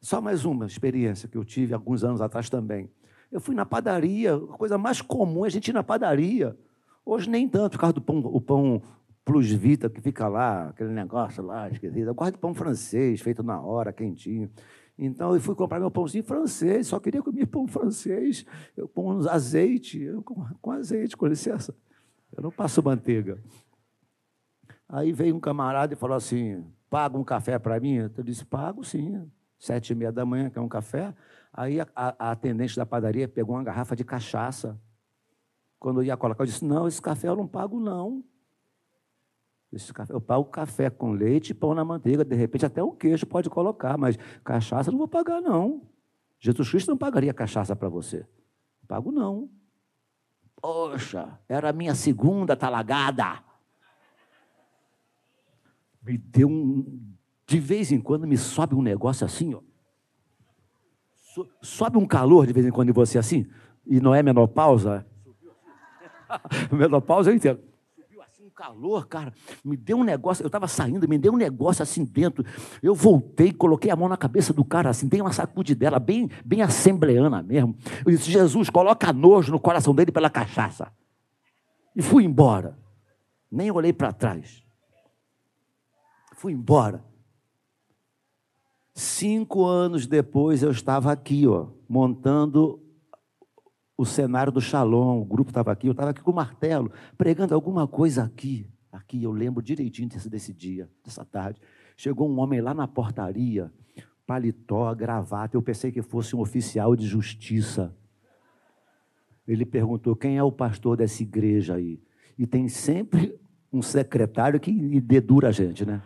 Só 0.00 0.20
mais 0.20 0.44
uma 0.44 0.66
experiência 0.66 1.28
que 1.28 1.38
eu 1.38 1.44
tive 1.44 1.74
alguns 1.74 2.02
anos 2.02 2.20
atrás 2.20 2.50
também. 2.50 2.90
Eu 3.30 3.40
fui 3.40 3.54
na 3.54 3.64
padaria, 3.64 4.34
a 4.34 4.56
coisa 4.58 4.76
mais 4.76 5.00
comum 5.00 5.44
é 5.44 5.48
a 5.48 5.50
gente 5.50 5.68
ir 5.68 5.72
na 5.72 5.84
padaria. 5.84 6.56
Hoje 7.04 7.28
nem 7.28 7.48
tanto, 7.48 7.72
por 7.72 7.80
causa 7.80 7.92
do 7.94 8.00
pão, 8.00 8.18
o 8.18 8.40
pão 8.40 8.82
plus 9.24 9.50
vita 9.50 9.88
que 9.88 10.00
fica 10.00 10.28
lá, 10.28 10.68
aquele 10.68 10.90
negócio 10.90 11.42
lá, 11.44 11.68
esquisito. 11.68 12.06
Eu 12.06 12.14
gosto 12.14 12.32
de 12.32 12.38
pão 12.38 12.54
francês, 12.54 13.20
feito 13.20 13.42
na 13.42 13.60
hora, 13.60 13.92
quentinho. 13.92 14.50
Então 14.98 15.34
eu 15.34 15.40
fui 15.40 15.54
comprar 15.54 15.80
meu 15.80 15.90
pãozinho 15.90 16.22
francês, 16.22 16.86
só 16.86 17.00
queria 17.00 17.22
comer 17.22 17.46
pão 17.46 17.66
francês, 17.66 18.44
eu 18.76 18.86
com 18.88 19.10
azeite, 19.28 20.00
eu, 20.00 20.22
com, 20.22 20.46
com 20.60 20.70
azeite, 20.70 21.16
com 21.16 21.26
licença. 21.26 21.74
Eu 22.36 22.42
não 22.42 22.50
passo 22.50 22.82
manteiga. 22.82 23.38
Aí 24.88 25.12
veio 25.12 25.34
um 25.34 25.40
camarada 25.40 25.94
e 25.94 25.96
falou 25.96 26.16
assim: 26.16 26.64
paga 26.90 27.16
um 27.16 27.24
café 27.24 27.58
para 27.58 27.80
mim? 27.80 27.94
Eu 28.16 28.24
disse: 28.24 28.44
pago 28.44 28.84
sim. 28.84 29.28
Sete 29.58 29.90
e 29.90 29.94
meia 29.94 30.10
da 30.10 30.26
manhã, 30.26 30.50
quer 30.50 30.60
um 30.60 30.68
café? 30.68 31.14
Aí 31.52 31.80
a, 31.80 31.86
a, 31.94 32.32
atendente 32.32 32.74
da 32.74 32.84
padaria 32.84 33.28
pegou 33.28 33.54
uma 33.54 33.62
garrafa 33.62 33.94
de 33.94 34.02
cachaça 34.02 34.76
quando 35.82 36.00
eu 36.00 36.04
ia 36.04 36.16
colocar, 36.16 36.44
eu 36.44 36.46
disse: 36.46 36.64
Não, 36.64 36.86
esse 36.86 37.02
café 37.02 37.26
eu 37.26 37.34
não 37.34 37.48
pago, 37.48 37.80
não. 37.80 38.22
Esse 39.72 39.92
café, 39.92 40.14
eu 40.14 40.20
pago 40.20 40.44
café 40.44 40.88
com 40.88 41.10
leite 41.10 41.50
e 41.50 41.54
pão 41.54 41.74
na 41.74 41.84
manteiga. 41.84 42.24
De 42.24 42.36
repente, 42.36 42.64
até 42.64 42.80
um 42.84 42.94
queijo 42.94 43.26
pode 43.26 43.50
colocar, 43.50 43.98
mas 43.98 44.16
cachaça 44.44 44.90
eu 44.90 44.92
não 44.92 44.98
vou 44.98 45.08
pagar, 45.08 45.40
não. 45.40 45.82
Jesus 46.38 46.70
Cristo 46.70 46.88
não 46.88 46.96
pagaria 46.96 47.34
cachaça 47.34 47.74
para 47.74 47.88
você. 47.88 48.24
pago, 48.86 49.10
não. 49.10 49.50
Poxa, 50.60 51.36
era 51.48 51.70
a 51.70 51.72
minha 51.72 51.96
segunda 51.96 52.54
talagada. 52.54 53.42
Me 56.00 56.16
deu 56.16 56.48
um. 56.48 57.12
De 57.44 57.58
vez 57.58 57.90
em 57.90 58.00
quando 58.00 58.24
me 58.24 58.36
sobe 58.36 58.76
um 58.76 58.82
negócio 58.82 59.26
assim, 59.26 59.52
ó. 59.52 59.60
Sobe 61.60 61.98
um 61.98 62.06
calor 62.06 62.46
de 62.46 62.52
vez 62.52 62.64
em 62.64 62.70
quando 62.70 62.90
em 62.90 62.92
você 62.92 63.18
assim, 63.18 63.50
e 63.84 64.00
não 64.00 64.14
é 64.14 64.22
menopausa, 64.22 65.04
Menopausa 66.72 67.30
eu 67.30 67.34
entendo. 67.34 67.60
Assim 68.32 68.46
um 68.46 68.50
calor, 68.50 69.06
cara. 69.06 69.32
Me 69.64 69.76
deu 69.76 69.98
um 69.98 70.04
negócio. 70.04 70.42
Eu 70.42 70.46
estava 70.46 70.66
saindo, 70.66 71.08
me 71.08 71.18
deu 71.18 71.32
um 71.32 71.36
negócio 71.36 71.82
assim 71.82 72.04
dentro. 72.04 72.44
Eu 72.82 72.94
voltei, 72.94 73.52
coloquei 73.52 73.90
a 73.90 73.96
mão 73.96 74.08
na 74.08 74.16
cabeça 74.16 74.52
do 74.52 74.64
cara, 74.64 74.90
assim, 74.90 75.06
dei 75.06 75.20
uma 75.20 75.32
sacudidela, 75.32 75.98
bem, 75.98 76.30
bem 76.44 76.62
assembleana 76.62 77.42
mesmo. 77.42 77.76
Eu 78.04 78.12
disse: 78.12 78.30
Jesus, 78.30 78.70
coloca 78.70 79.12
nojo 79.12 79.52
no 79.52 79.60
coração 79.60 79.94
dele 79.94 80.10
pela 80.10 80.30
cachaça. 80.30 80.92
E 81.94 82.02
fui 82.02 82.24
embora. 82.24 82.78
Nem 83.50 83.70
olhei 83.70 83.92
para 83.92 84.12
trás. 84.12 84.62
Fui 86.36 86.52
embora. 86.52 87.04
Cinco 88.94 89.64
anos 89.64 90.06
depois 90.06 90.62
eu 90.62 90.70
estava 90.70 91.12
aqui, 91.12 91.46
ó, 91.46 91.68
montando 91.88 92.81
o 94.02 94.04
cenário 94.04 94.52
do 94.52 94.60
Shalom, 94.60 95.20
o 95.20 95.24
grupo 95.24 95.50
estava 95.50 95.70
aqui, 95.70 95.86
eu 95.86 95.92
estava 95.92 96.10
aqui 96.10 96.20
com 96.20 96.32
o 96.32 96.34
martelo, 96.34 96.90
pregando 97.16 97.54
alguma 97.54 97.86
coisa 97.86 98.24
aqui. 98.24 98.68
Aqui, 98.90 99.22
eu 99.22 99.30
lembro 99.30 99.62
direitinho 99.62 100.08
desse, 100.08 100.28
desse 100.28 100.52
dia, 100.52 100.90
dessa 101.04 101.24
tarde. 101.24 101.60
Chegou 101.96 102.28
um 102.28 102.40
homem 102.40 102.60
lá 102.60 102.74
na 102.74 102.88
portaria, 102.88 103.72
paletó, 104.26 104.92
gravata. 104.94 105.56
Eu 105.56 105.62
pensei 105.62 105.92
que 105.92 106.02
fosse 106.02 106.34
um 106.34 106.40
oficial 106.40 106.96
de 106.96 107.06
justiça. 107.06 107.96
Ele 109.46 109.64
perguntou: 109.64 110.16
quem 110.16 110.36
é 110.36 110.42
o 110.42 110.52
pastor 110.52 110.96
dessa 110.96 111.22
igreja 111.22 111.76
aí? 111.76 112.02
E 112.36 112.44
tem 112.44 112.68
sempre 112.68 113.38
um 113.72 113.80
secretário 113.80 114.58
que 114.58 115.00
dedura 115.00 115.48
a 115.48 115.52
gente, 115.52 115.86
né? 115.86 116.02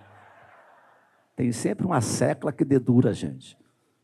Tem 1.35 1.51
sempre 1.51 1.87
uma 1.87 2.01
secla 2.01 2.53
que 2.53 2.65
dedura 2.65 3.11
a 3.11 3.13
gente. 3.15 3.59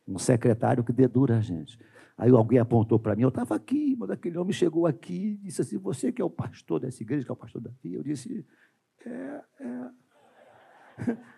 Um 0.09 0.19
secretário 0.19 0.83
que 0.83 0.93
dedura 0.93 1.37
a 1.37 1.41
gente. 1.41 1.79
Aí 2.17 2.31
alguém 2.31 2.59
apontou 2.59 2.99
para 2.99 3.17
mim, 3.17 3.23
eu 3.23 3.29
estava 3.29 3.55
aqui, 3.55 3.97
mas 3.99 4.11
aquele 4.11 4.39
homem 4.39 4.53
chegou 4.53 4.87
aqui 4.87 5.33
e 5.33 5.47
disse 5.47 5.63
assim, 5.63 5.79
você 5.79 6.13
que 6.13 6.21
é 6.21 6.25
o 6.25 6.31
pastor 6.31 6.81
dessa 6.81 7.03
igreja, 7.03 7.25
que 7.25 7.31
é 7.31 7.35
o 7.35 7.37
pastor 7.37 7.61
daqui. 7.61 7.95
Eu 7.95 8.03
disse, 8.03 8.47
é, 9.05 9.43
é. 9.61 9.91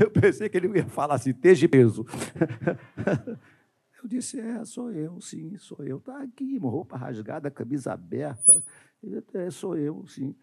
Eu 0.00 0.10
pensei 0.10 0.48
que 0.48 0.56
ele 0.56 0.68
ia 0.78 0.86
falar 0.86 1.16
assim, 1.16 1.30
esteja 1.30 1.68
peso. 1.68 2.06
Eu 4.02 4.08
disse, 4.08 4.40
é, 4.40 4.64
sou 4.64 4.90
eu, 4.90 5.20
sim, 5.20 5.56
sou 5.58 5.84
eu. 5.84 5.98
Está 5.98 6.20
aqui, 6.22 6.58
roupa 6.58 6.96
rasgada, 6.96 7.48
camisa 7.52 7.92
aberta. 7.92 8.60
É, 9.32 9.48
sou 9.48 9.76
eu, 9.76 10.04
sim. 10.08 10.34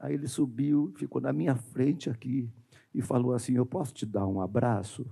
Aí 0.00 0.14
ele 0.14 0.26
subiu, 0.26 0.92
ficou 0.96 1.20
na 1.20 1.32
minha 1.32 1.54
frente 1.54 2.08
aqui 2.08 2.50
e 2.94 3.00
falou 3.00 3.34
assim: 3.34 3.54
Eu 3.54 3.64
posso 3.64 3.94
te 3.94 4.04
dar 4.04 4.26
um 4.26 4.40
abraço? 4.40 5.06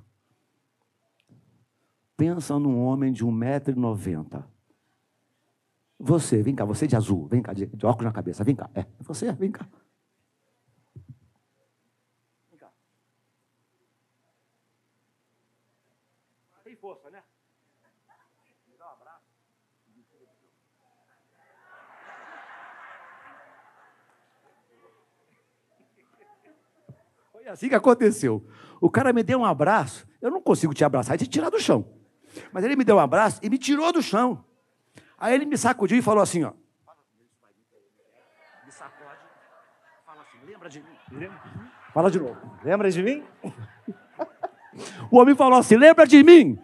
Pensa 2.21 2.59
num 2.59 2.79
homem 2.85 3.11
de 3.11 3.25
1,90m. 3.25 4.45
Você, 5.99 6.43
vem 6.43 6.55
cá, 6.55 6.67
você 6.67 6.87
de 6.87 6.95
azul, 6.95 7.27
vem 7.27 7.41
cá, 7.41 7.55
de, 7.55 7.65
de 7.65 7.87
óculos 7.87 8.05
na 8.05 8.13
cabeça, 8.13 8.45
vem 8.45 8.55
cá. 8.55 8.69
É, 8.75 8.85
você, 8.99 9.33
vem 9.33 9.51
cá. 9.51 9.67
assim 27.49 27.69
que 27.69 27.75
aconteceu. 27.75 28.47
O 28.81 28.89
cara 28.89 29.13
me 29.13 29.25
deu 29.25 29.41
um 29.41 29.45
abraço, 29.45 30.07
eu 30.21 30.31
não 30.31 30.41
consigo 30.41 30.73
te 30.73 30.85
abraçar 30.85 31.17
e 31.17 31.19
te 31.19 31.27
tirar 31.27 31.51
do 31.51 31.59
chão. 31.59 32.00
Mas 32.53 32.65
ele 32.65 32.77
me 32.77 32.85
deu 32.85 32.97
um 32.97 33.01
abraço 33.01 33.41
e 33.43 33.51
me 33.51 33.59
tirou 33.59 33.93
do 33.93 34.03
chão. 34.03 34.45
Aí 35.19 35.35
ele 35.35 35.45
me 35.45 35.57
sacudiu 35.57 35.99
e 35.99 36.03
falou 36.03 36.23
assim, 36.23 36.45
ó. 36.45 36.53
Me 38.65 38.73
sacode. 38.73 39.19
Fala 40.07 40.23
assim, 40.23 40.47
lembra 40.47 40.69
de 40.69 40.81
mim? 40.81 41.31
Fala 41.93 42.11
de 42.11 42.21
novo. 42.21 42.37
Lembra 42.65 42.91
de 42.91 43.03
mim? 43.03 43.25
O 45.11 45.19
homem 45.19 45.35
falou 45.35 45.59
assim, 45.59 45.77
lembra 45.77 46.07
de 46.07 46.23
mim? 46.23 46.59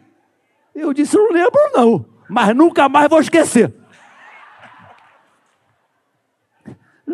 Eu 0.75 0.93
disse, 0.93 1.17
não 1.17 1.31
lembro 1.33 1.61
não, 1.75 2.07
mas 2.29 2.55
nunca 2.55 2.89
mais 2.89 3.09
vou 3.09 3.21
esquecer. 3.21 3.75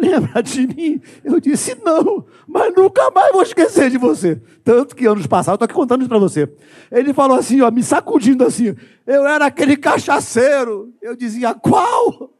Lembra 0.02 0.42
de 0.42 0.66
mim? 0.66 1.00
Eu 1.22 1.38
disse, 1.38 1.76
não, 1.82 2.26
mas 2.46 2.74
nunca 2.74 3.10
mais 3.10 3.32
vou 3.32 3.42
esquecer 3.42 3.88
de 3.88 3.98
você. 3.98 4.40
Tanto 4.64 4.96
que 4.96 5.06
anos 5.06 5.26
passados, 5.26 5.54
estou 5.54 5.64
aqui 5.64 5.74
contando 5.74 6.00
isso 6.00 6.08
para 6.08 6.18
você. 6.18 6.52
Ele 6.90 7.14
falou 7.14 7.38
assim, 7.38 7.60
ó, 7.60 7.70
me 7.70 7.82
sacudindo 7.82 8.44
assim, 8.44 8.74
eu 9.06 9.26
era 9.26 9.46
aquele 9.46 9.76
cachaceiro. 9.76 10.92
Eu 11.00 11.14
dizia, 11.14 11.54
qual? 11.54 12.32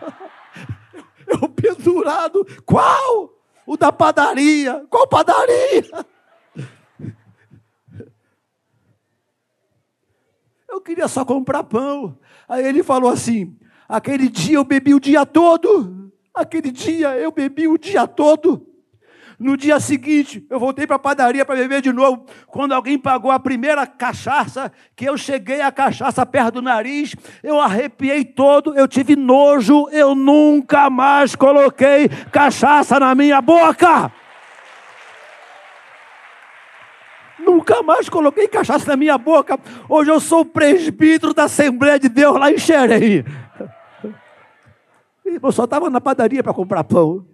Eu 1.26 1.48
pendurado, 1.48 2.46
qual? 2.66 3.32
O 3.66 3.78
da 3.78 3.90
padaria. 3.90 4.84
Qual 4.90 5.08
padaria? 5.08 5.84
Eu 10.68 10.80
queria 10.82 11.08
só 11.08 11.24
comprar 11.24 11.64
pão. 11.64 12.18
Aí 12.48 12.66
ele 12.66 12.82
falou 12.82 13.08
assim: 13.08 13.56
aquele 13.88 14.28
dia 14.28 14.56
eu 14.56 14.64
bebi 14.64 14.92
o 14.92 15.00
dia 15.00 15.24
todo. 15.24 16.03
Aquele 16.34 16.72
dia 16.72 17.16
eu 17.16 17.30
bebi 17.30 17.68
o 17.68 17.78
dia 17.78 18.06
todo. 18.06 18.66
No 19.38 19.56
dia 19.56 19.80
seguinte, 19.80 20.46
eu 20.48 20.60
voltei 20.60 20.86
para 20.86 20.96
a 20.96 20.98
padaria 20.98 21.44
para 21.44 21.56
beber 21.56 21.80
de 21.80 21.92
novo. 21.92 22.24
Quando 22.46 22.72
alguém 22.72 22.98
pagou 22.98 23.30
a 23.30 23.38
primeira 23.38 23.86
cachaça, 23.86 24.72
que 24.94 25.04
eu 25.04 25.16
cheguei 25.16 25.60
a 25.60 25.72
cachaça 25.72 26.24
perto 26.24 26.54
do 26.54 26.62
nariz, 26.62 27.14
eu 27.42 27.60
arrepiei 27.60 28.24
todo, 28.24 28.74
eu 28.74 28.86
tive 28.86 29.16
nojo, 29.16 29.88
eu 29.90 30.14
nunca 30.14 30.88
mais 30.88 31.34
coloquei 31.34 32.08
cachaça 32.30 33.00
na 33.00 33.14
minha 33.14 33.40
boca. 33.40 34.12
Nunca 37.38 37.82
mais 37.82 38.08
coloquei 38.08 38.48
cachaça 38.48 38.86
na 38.86 38.96
minha 38.96 39.18
boca. 39.18 39.58
Hoje 39.88 40.10
eu 40.10 40.20
sou 40.20 40.44
presbítero 40.44 41.34
da 41.34 41.44
Assembleia 41.44 41.98
de 41.98 42.08
Deus 42.08 42.38
lá 42.38 42.50
em 42.50 42.58
Xerém. 42.58 43.24
Eu 45.24 45.52
só 45.52 45.64
estava 45.64 45.88
na 45.88 46.00
padaria 46.00 46.42
para 46.42 46.52
comprar 46.52 46.84
pão. 46.84 47.26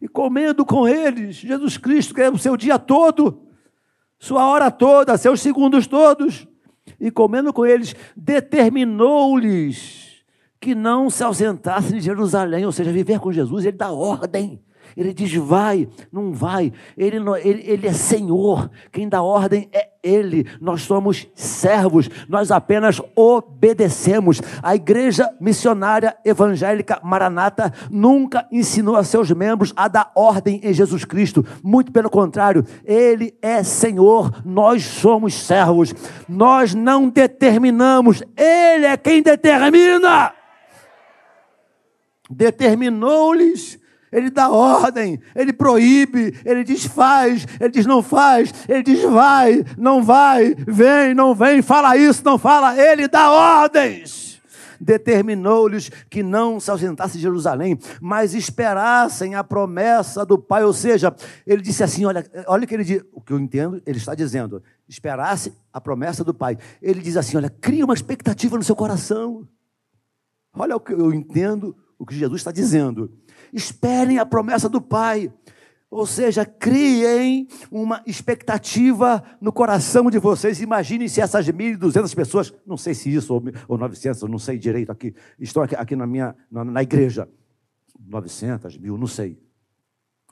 E 0.00 0.06
comendo 0.06 0.64
com 0.64 0.86
eles, 0.86 1.36
Jesus 1.36 1.76
Cristo, 1.76 2.14
que 2.14 2.22
é 2.22 2.30
o 2.30 2.38
seu 2.38 2.56
dia 2.56 2.78
todo, 2.78 3.42
sua 4.18 4.46
hora 4.46 4.70
toda, 4.70 5.18
seus 5.18 5.40
segundos 5.40 5.86
todos. 5.86 6.46
E 7.00 7.10
comendo 7.10 7.52
com 7.52 7.66
eles, 7.66 7.94
determinou-lhes 8.16 10.24
que 10.60 10.74
não 10.74 11.10
se 11.10 11.22
ausentassem 11.22 11.98
de 11.98 12.04
Jerusalém, 12.04 12.64
ou 12.64 12.72
seja, 12.72 12.92
viver 12.92 13.20
com 13.20 13.32
Jesus, 13.32 13.64
ele 13.64 13.76
dá 13.76 13.90
ordem. 13.90 14.62
Ele 14.96 15.12
diz: 15.12 15.34
vai, 15.34 15.88
não 16.12 16.32
vai. 16.32 16.72
Ele, 16.96 17.18
ele, 17.42 17.62
ele 17.66 17.86
é 17.86 17.92
Senhor. 17.92 18.70
Quem 18.90 19.08
dá 19.08 19.22
ordem 19.22 19.68
é 19.72 19.88
Ele. 20.02 20.46
Nós 20.60 20.82
somos 20.82 21.26
servos. 21.34 22.08
Nós 22.28 22.50
apenas 22.50 23.00
obedecemos. 23.14 24.40
A 24.62 24.74
igreja 24.74 25.28
missionária 25.40 26.16
evangélica 26.24 27.00
Maranata 27.02 27.72
nunca 27.90 28.46
ensinou 28.50 28.96
a 28.96 29.04
seus 29.04 29.30
membros 29.30 29.72
a 29.76 29.88
dar 29.88 30.10
ordem 30.14 30.60
em 30.62 30.72
Jesus 30.72 31.04
Cristo. 31.04 31.44
Muito 31.62 31.92
pelo 31.92 32.10
contrário, 32.10 32.64
Ele 32.84 33.34
é 33.42 33.62
Senhor. 33.62 34.42
Nós 34.44 34.82
somos 34.84 35.34
servos. 35.34 35.94
Nós 36.28 36.74
não 36.74 37.08
determinamos. 37.08 38.22
Ele 38.36 38.86
é 38.86 38.96
quem 38.96 39.22
determina. 39.22 40.32
Determinou-lhes 42.30 43.77
ele 44.12 44.30
dá 44.30 44.50
ordem, 44.50 45.20
ele 45.34 45.52
proíbe, 45.52 46.34
ele 46.44 46.64
diz 46.64 46.84
faz, 46.84 47.46
ele 47.60 47.70
diz 47.70 47.86
não 47.86 48.02
faz, 48.02 48.52
ele 48.68 48.82
diz 48.82 49.02
vai, 49.02 49.64
não 49.76 50.02
vai, 50.02 50.54
vem, 50.54 51.14
não 51.14 51.34
vem, 51.34 51.62
fala 51.62 51.96
isso, 51.96 52.22
não 52.24 52.38
fala, 52.38 52.78
ele 52.78 53.08
dá 53.08 53.30
ordens. 53.30 54.28
Determinou-lhes 54.80 55.90
que 56.08 56.22
não 56.22 56.60
se 56.60 56.70
ausentassem 56.70 57.16
de 57.16 57.22
Jerusalém, 57.22 57.76
mas 58.00 58.32
esperassem 58.32 59.34
a 59.34 59.42
promessa 59.42 60.24
do 60.24 60.38
Pai. 60.38 60.62
Ou 60.62 60.72
seja, 60.72 61.12
ele 61.44 61.60
disse 61.62 61.82
assim: 61.82 62.04
olha, 62.04 62.24
olha 62.46 62.64
que 62.64 62.74
ele 62.74 62.84
diz, 62.84 63.02
o 63.12 63.20
que 63.20 63.32
eu 63.32 63.40
entendo, 63.40 63.82
ele 63.84 63.98
está 63.98 64.14
dizendo, 64.14 64.62
esperasse 64.88 65.52
a 65.72 65.80
promessa 65.80 66.22
do 66.22 66.32
Pai. 66.32 66.56
Ele 66.80 67.00
diz 67.00 67.16
assim: 67.16 67.36
olha, 67.36 67.50
cria 67.50 67.84
uma 67.84 67.94
expectativa 67.94 68.56
no 68.56 68.62
seu 68.62 68.76
coração. 68.76 69.48
Olha 70.54 70.76
o 70.76 70.80
que 70.80 70.92
eu 70.92 71.12
entendo, 71.12 71.76
o 71.98 72.06
que 72.06 72.14
Jesus 72.14 72.40
está 72.40 72.52
dizendo 72.52 73.10
esperem 73.52 74.18
a 74.18 74.26
promessa 74.26 74.68
do 74.68 74.80
Pai. 74.80 75.32
Ou 75.90 76.06
seja, 76.06 76.44
criem 76.44 77.48
uma 77.70 78.02
expectativa 78.06 79.22
no 79.40 79.50
coração 79.50 80.10
de 80.10 80.18
vocês. 80.18 80.60
Imaginem 80.60 81.08
se 81.08 81.20
essas 81.20 81.46
1.200 81.46 82.14
pessoas, 82.14 82.54
não 82.66 82.76
sei 82.76 82.92
se 82.92 83.12
isso 83.12 83.32
ou, 83.32 83.42
ou 83.66 83.78
900, 83.78 84.22
não 84.24 84.38
sei 84.38 84.58
direito 84.58 84.92
aqui, 84.92 85.14
estão 85.38 85.62
aqui, 85.62 85.74
aqui 85.74 85.96
na 85.96 86.06
minha 86.06 86.36
na, 86.50 86.62
na 86.64 86.82
igreja. 86.82 87.28
900, 88.06 88.76
mil, 88.78 88.98
não 88.98 89.06
sei. 89.06 89.38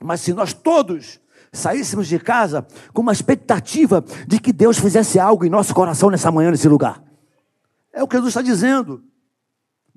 Mas 0.01 0.21
se 0.21 0.31
nós 0.31 0.53
todos 0.53 1.19
saíssemos 1.51 2.07
de 2.07 2.19
casa 2.19 2.65
com 2.93 3.01
uma 3.01 3.11
expectativa 3.11 4.03
de 4.27 4.39
que 4.39 4.53
Deus 4.53 4.77
fizesse 4.77 5.19
algo 5.19 5.43
em 5.43 5.49
nosso 5.49 5.73
coração 5.73 6.09
nessa 6.09 6.31
manhã, 6.31 6.51
nesse 6.51 6.67
lugar. 6.67 7.03
É 7.91 8.03
o 8.03 8.07
que 8.07 8.15
Jesus 8.15 8.29
está 8.29 8.41
dizendo 8.41 9.03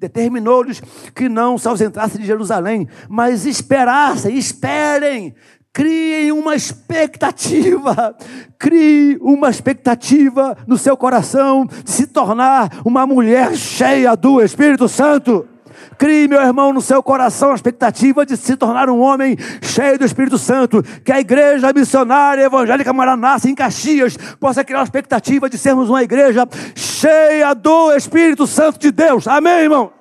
determinou-lhes 0.01 0.81
que 1.15 1.29
não 1.29 1.59
se 1.59 1.69
ausentassem 1.69 2.21
de 2.21 2.27
Jerusalém, 2.27 2.89
mas 3.09 3.45
esperassem, 3.45 4.35
esperem, 4.37 5.35
criem 5.73 6.33
uma 6.33 6.55
expectativa, 6.55 8.17
crie 8.59 9.19
uma 9.21 9.51
expectativa 9.51 10.57
no 10.67 10.79
seu 10.79 10.97
coração 10.97 11.67
de 11.67 11.91
se 11.91 12.07
tornar 12.07 12.81
uma 12.85 13.07
mulher 13.07 13.55
cheia 13.55 14.17
do 14.17 14.41
Espírito 14.41 14.89
Santo. 14.89 15.47
Crie, 16.01 16.27
meu 16.27 16.41
irmão, 16.41 16.73
no 16.73 16.81
seu 16.81 17.03
coração 17.03 17.53
a 17.53 17.55
expectativa 17.55 18.25
de 18.25 18.35
se 18.35 18.57
tornar 18.57 18.89
um 18.89 19.03
homem 19.03 19.37
cheio 19.61 19.99
do 19.99 20.05
Espírito 20.07 20.39
Santo. 20.39 20.83
Que 20.83 21.13
a 21.13 21.21
igreja 21.21 21.71
missionária 21.75 22.43
evangélica 22.43 22.91
Maranata 22.91 23.51
em 23.51 23.55
Caxias 23.55 24.17
possa 24.41 24.65
criar 24.65 24.81
a 24.81 24.85
expectativa 24.85 25.51
de 25.51 25.59
sermos 25.59 25.91
uma 25.91 26.03
igreja 26.03 26.49
cheia 26.75 27.53
do 27.53 27.93
Espírito 27.93 28.47
Santo 28.47 28.79
de 28.79 28.91
Deus. 28.91 29.29
Amém, 29.29 29.65
irmão? 29.65 29.93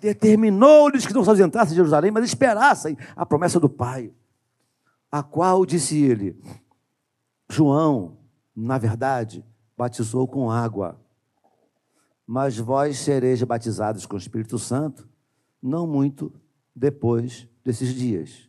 Determinou-lhes 0.00 1.04
que 1.04 1.12
não 1.12 1.24
se 1.24 1.30
ausentassem 1.30 1.70
de 1.70 1.74
Jerusalém, 1.74 2.12
mas 2.12 2.26
esperassem 2.26 2.96
a 3.16 3.26
promessa 3.26 3.58
do 3.58 3.68
Pai. 3.68 4.12
A 5.10 5.20
qual 5.20 5.66
disse 5.66 6.00
ele: 6.00 6.40
João, 7.48 8.18
na 8.54 8.78
verdade, 8.78 9.44
batizou 9.76 10.28
com 10.28 10.48
água 10.48 10.96
mas 12.32 12.56
vós 12.56 12.96
sereis 12.96 13.42
batizados 13.42 14.06
com 14.06 14.14
o 14.14 14.18
Espírito 14.18 14.56
Santo, 14.56 15.08
não 15.60 15.84
muito 15.84 16.32
depois 16.72 17.48
desses 17.64 17.92
dias. 17.92 18.48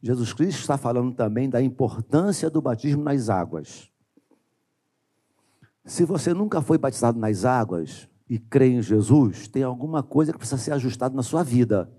Jesus 0.00 0.32
Cristo 0.32 0.60
está 0.60 0.78
falando 0.78 1.12
também 1.14 1.46
da 1.46 1.60
importância 1.60 2.48
do 2.48 2.62
batismo 2.62 3.02
nas 3.02 3.28
águas. 3.28 3.92
Se 5.84 6.06
você 6.06 6.32
nunca 6.32 6.62
foi 6.62 6.78
batizado 6.78 7.18
nas 7.18 7.44
águas 7.44 8.08
e 8.30 8.38
crê 8.38 8.68
em 8.68 8.80
Jesus, 8.80 9.46
tem 9.46 9.62
alguma 9.62 10.02
coisa 10.02 10.32
que 10.32 10.38
precisa 10.38 10.56
ser 10.56 10.72
ajustada 10.72 11.14
na 11.14 11.22
sua 11.22 11.42
vida. 11.42 11.92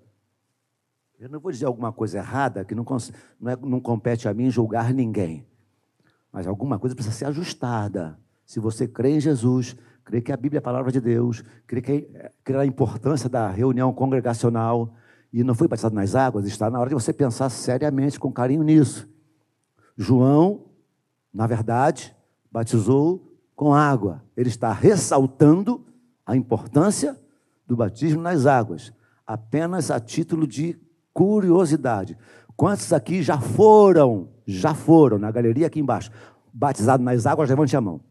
Eu 1.20 1.30
não 1.30 1.40
vou 1.40 1.52
dizer 1.52 1.66
alguma 1.66 1.94
coisa 1.94 2.18
errada, 2.18 2.66
que 2.66 2.74
não, 2.74 2.84
não, 3.40 3.52
é, 3.52 3.56
não 3.56 3.80
compete 3.80 4.28
a 4.28 4.34
mim 4.34 4.50
julgar 4.50 4.92
ninguém. 4.92 5.46
Mas 6.32 6.48
alguma 6.48 6.80
coisa 6.80 6.96
precisa 6.96 7.16
ser 7.16 7.26
ajustada. 7.26 8.20
Se 8.48 8.60
você 8.60 8.88
crê 8.88 9.12
em 9.12 9.20
Jesus, 9.20 9.78
crê 10.04 10.22
que 10.22 10.32
a 10.32 10.38
Bíblia 10.38 10.58
é 10.58 10.62
a 10.62 10.64
palavra 10.64 10.92
de 10.92 11.00
Deus, 11.00 11.44
crê 11.66 11.82
que 11.82 12.10
crê 12.44 12.58
a 12.58 12.66
importância 12.66 13.30
da 13.30 13.50
reunião 13.50 13.94
congregacional 13.94 14.94
e 15.32 15.44
não 15.44 15.56
foi 15.56 15.68
batizado 15.68 15.96
nas 15.96 16.14
águas, 16.16 16.46
está 16.46 16.70
na 16.70 16.80
hora 16.80 16.90
de 16.90 16.96
você 16.96 17.12
pensar 17.12 17.50
seriamente, 17.50 18.20
com 18.20 18.32
carinho 18.32 18.64
nisso. 18.64 19.10
João, 19.98 20.66
na 21.34 21.48
verdade, 21.48 22.16
batizou 22.52 23.34
com 23.56 23.74
água. 23.74 24.24
Ele 24.38 24.50
está 24.50 24.72
ressaltando 24.72 25.86
a 26.26 26.36
importância 26.36 27.20
do 27.66 27.76
batismo 27.76 28.22
nas 28.22 28.46
águas, 28.46 28.94
apenas 29.26 29.90
a 29.90 30.00
título 30.00 30.46
de 30.46 30.80
curiosidade. 31.14 32.18
Quantos 32.56 32.94
aqui 32.94 33.24
já 33.24 33.40
foram, 33.40 34.30
já 34.46 34.76
foram, 34.76 35.18
na 35.18 35.32
galeria 35.32 35.68
aqui 35.68 35.80
embaixo, 35.80 36.12
batizados 36.54 37.04
nas 37.04 37.26
águas? 37.26 37.50
Levante 37.50 37.76
a 37.76 37.82
mão. 37.82 38.02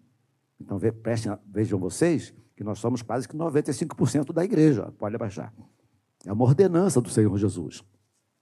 Então 0.62 0.78
prestem, 1.02 1.36
vejam 1.46 1.78
vocês 1.78 2.32
que 2.56 2.62
nós 2.62 2.78
somos 2.78 3.02
quase 3.02 3.28
que 3.28 3.36
95% 3.36 4.32
da 4.32 4.44
igreja. 4.44 4.92
Pode 4.98 5.14
abaixar. 5.14 5.52
É 6.24 6.32
uma 6.32 6.44
ordenança 6.44 7.00
do 7.00 7.10
Senhor 7.10 7.36
Jesus. 7.36 7.82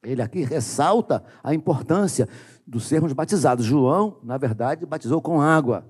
Ele 0.03 0.23
aqui 0.23 0.43
ressalta 0.43 1.23
a 1.43 1.55
importância 1.55 2.29
dos 2.67 2.85
sermos 2.85 3.13
batizados. 3.13 3.65
João, 3.65 4.19
na 4.23 4.37
verdade, 4.39 4.87
batizou 4.87 5.21
com 5.21 5.41
água. 5.41 5.85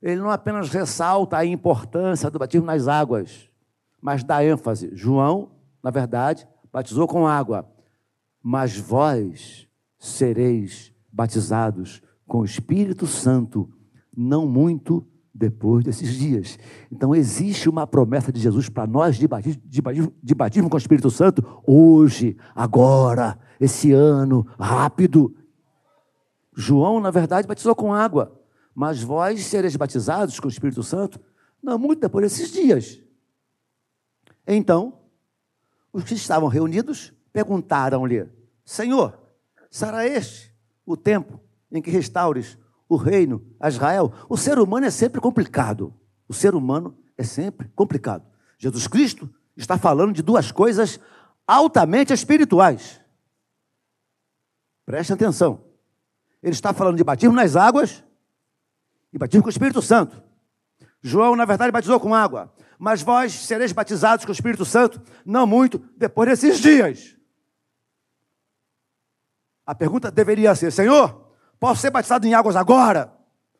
Ele 0.00 0.20
não 0.20 0.30
apenas 0.30 0.70
ressalta 0.70 1.36
a 1.36 1.44
importância 1.44 2.30
do 2.30 2.38
batismo 2.38 2.66
nas 2.66 2.88
águas, 2.88 3.50
mas 4.00 4.24
dá 4.24 4.44
ênfase. 4.44 4.90
João, 4.94 5.50
na 5.82 5.90
verdade, 5.90 6.48
batizou 6.72 7.06
com 7.06 7.26
água, 7.26 7.68
mas 8.42 8.76
vós 8.78 9.68
sereis 9.98 10.92
batizados 11.12 12.02
com 12.26 12.40
o 12.40 12.44
Espírito 12.44 13.06
Santo, 13.06 13.68
não 14.16 14.46
muito 14.46 15.06
depois 15.34 15.84
desses 15.84 16.14
dias. 16.14 16.58
Então, 16.90 17.14
existe 17.14 17.68
uma 17.68 17.86
promessa 17.86 18.32
de 18.32 18.40
Jesus 18.40 18.68
para 18.68 18.86
nós 18.86 19.16
de 19.16 19.26
batismo, 19.26 19.62
de, 19.64 19.80
batismo, 19.80 20.12
de 20.22 20.34
batismo 20.34 20.68
com 20.68 20.76
o 20.76 20.78
Espírito 20.78 21.10
Santo 21.10 21.62
hoje, 21.66 22.36
agora, 22.54 23.38
esse 23.60 23.92
ano, 23.92 24.46
rápido. 24.58 25.34
João, 26.54 27.00
na 27.00 27.10
verdade, 27.10 27.46
batizou 27.46 27.74
com 27.74 27.94
água, 27.94 28.38
mas 28.74 29.02
vós 29.02 29.44
sereis 29.46 29.76
batizados 29.76 30.38
com 30.38 30.46
o 30.46 30.50
Espírito 30.50 30.82
Santo 30.82 31.20
não 31.62 31.78
muito 31.78 32.00
depois 32.00 32.24
desses 32.24 32.50
dias. 32.50 33.00
Então, 34.46 34.98
os 35.92 36.04
que 36.04 36.14
estavam 36.14 36.48
reunidos 36.48 37.12
perguntaram-lhe: 37.32 38.28
Senhor, 38.64 39.18
será 39.70 40.06
este 40.06 40.54
o 40.84 40.96
tempo 40.96 41.40
em 41.70 41.80
que 41.80 41.90
restaures 41.90 42.58
o 42.90 42.96
reino 42.96 43.46
a 43.60 43.68
Israel. 43.68 44.12
O 44.28 44.36
ser 44.36 44.58
humano 44.58 44.84
é 44.84 44.90
sempre 44.90 45.20
complicado. 45.20 45.94
O 46.28 46.34
ser 46.34 46.56
humano 46.56 46.98
é 47.16 47.22
sempre 47.22 47.68
complicado. 47.68 48.26
Jesus 48.58 48.88
Cristo 48.88 49.32
está 49.56 49.78
falando 49.78 50.12
de 50.12 50.22
duas 50.22 50.50
coisas 50.50 50.98
altamente 51.46 52.12
espirituais. 52.12 53.00
Preste 54.84 55.12
atenção. 55.12 55.64
Ele 56.42 56.52
está 56.52 56.72
falando 56.72 56.96
de 56.96 57.04
batismo 57.04 57.34
nas 57.34 57.54
águas 57.54 58.02
e 59.12 59.18
batismo 59.18 59.42
com 59.42 59.48
o 59.48 59.50
Espírito 59.50 59.80
Santo. 59.80 60.20
João, 61.00 61.36
na 61.36 61.44
verdade, 61.44 61.70
batizou 61.70 62.00
com 62.00 62.14
água, 62.14 62.52
mas 62.78 63.02
vós 63.02 63.32
sereis 63.32 63.72
batizados 63.72 64.24
com 64.24 64.32
o 64.32 64.34
Espírito 64.34 64.64
Santo 64.64 65.00
não 65.24 65.46
muito 65.46 65.78
depois 65.96 66.28
desses 66.28 66.58
dias. 66.58 67.16
A 69.64 69.74
pergunta 69.74 70.10
deveria 70.10 70.54
ser: 70.56 70.72
Senhor, 70.72 71.29
Posso 71.60 71.82
ser 71.82 71.90
batizado 71.90 72.26
em 72.26 72.32
águas 72.34 72.56
agora? 72.56 73.12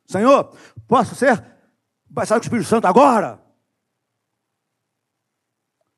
Senhor, 0.07 0.57
posso 0.89 1.15
ser 1.15 1.45
batizado 2.09 2.41
com 2.41 2.45
o 2.45 2.47
Espírito 2.47 2.69
Santo 2.69 2.87
agora? 2.87 3.41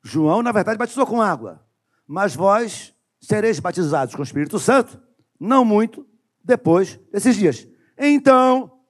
João, 0.02 0.42
na 0.42 0.50
verdade, 0.50 0.76
batizou 0.76 1.06
com 1.06 1.22
água, 1.22 1.64
mas 2.06 2.34
vós 2.34 2.92
sereis 3.20 3.60
batizados 3.60 4.14
com 4.16 4.20
o 4.20 4.24
Espírito 4.24 4.58
Santo, 4.58 5.00
não 5.38 5.64
muito 5.64 6.04
depois 6.44 6.96
desses 7.12 7.36
dias. 7.36 7.68
Então, 7.96 8.80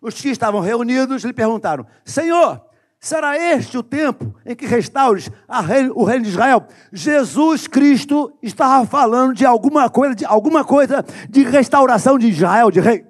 os 0.00 0.20
que 0.20 0.30
estavam 0.30 0.60
reunidos 0.60 1.24
lhe 1.24 1.34
perguntaram: 1.34 1.86
Senhor, 2.04 2.65
Será 2.98 3.36
este 3.36 3.76
o 3.76 3.82
tempo 3.82 4.34
em 4.44 4.56
que 4.56 4.66
restaures 4.66 5.30
reino, 5.64 5.92
o 5.94 6.04
reino 6.04 6.24
de 6.24 6.30
Israel? 6.30 6.66
Jesus 6.92 7.66
Cristo 7.66 8.36
estava 8.42 8.86
falando 8.86 9.34
de 9.34 9.44
alguma 9.44 9.88
coisa, 9.90 10.14
de 10.14 10.24
alguma 10.24 10.64
coisa 10.64 11.04
de 11.28 11.42
restauração 11.44 12.18
de 12.18 12.28
Israel, 12.28 12.70
de 12.70 12.80
rei. 12.80 13.06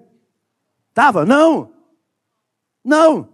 Estava? 0.89 1.25
Não. 1.25 1.73
Não. 2.85 3.29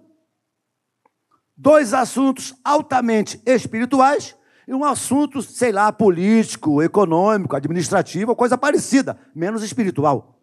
Dois 1.57 1.95
assuntos 1.95 2.55
altamente 2.65 3.41
espirituais 3.47 4.37
e 4.67 4.75
um 4.75 4.85
assunto, 4.85 5.43
sei 5.43 5.73
lá, 5.73 5.93
político, 5.93 6.83
econômico, 6.83 7.57
administrativo, 7.57 8.37
coisa 8.37 8.57
parecida, 8.57 9.19
menos 9.35 9.63
espiritual. 9.63 10.41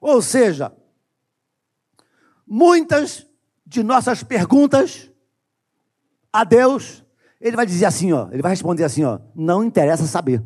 Ou 0.00 0.22
seja, 0.22 0.72
muitas 2.46 3.25
de 3.66 3.82
nossas 3.82 4.22
perguntas 4.22 5.10
a 6.32 6.44
Deus, 6.44 7.04
ele 7.40 7.56
vai 7.56 7.66
dizer 7.66 7.86
assim, 7.86 8.12
ó, 8.12 8.28
ele 8.30 8.42
vai 8.42 8.50
responder 8.52 8.84
assim, 8.84 9.04
ó, 9.04 9.18
não 9.34 9.64
interessa 9.64 10.06
saber. 10.06 10.42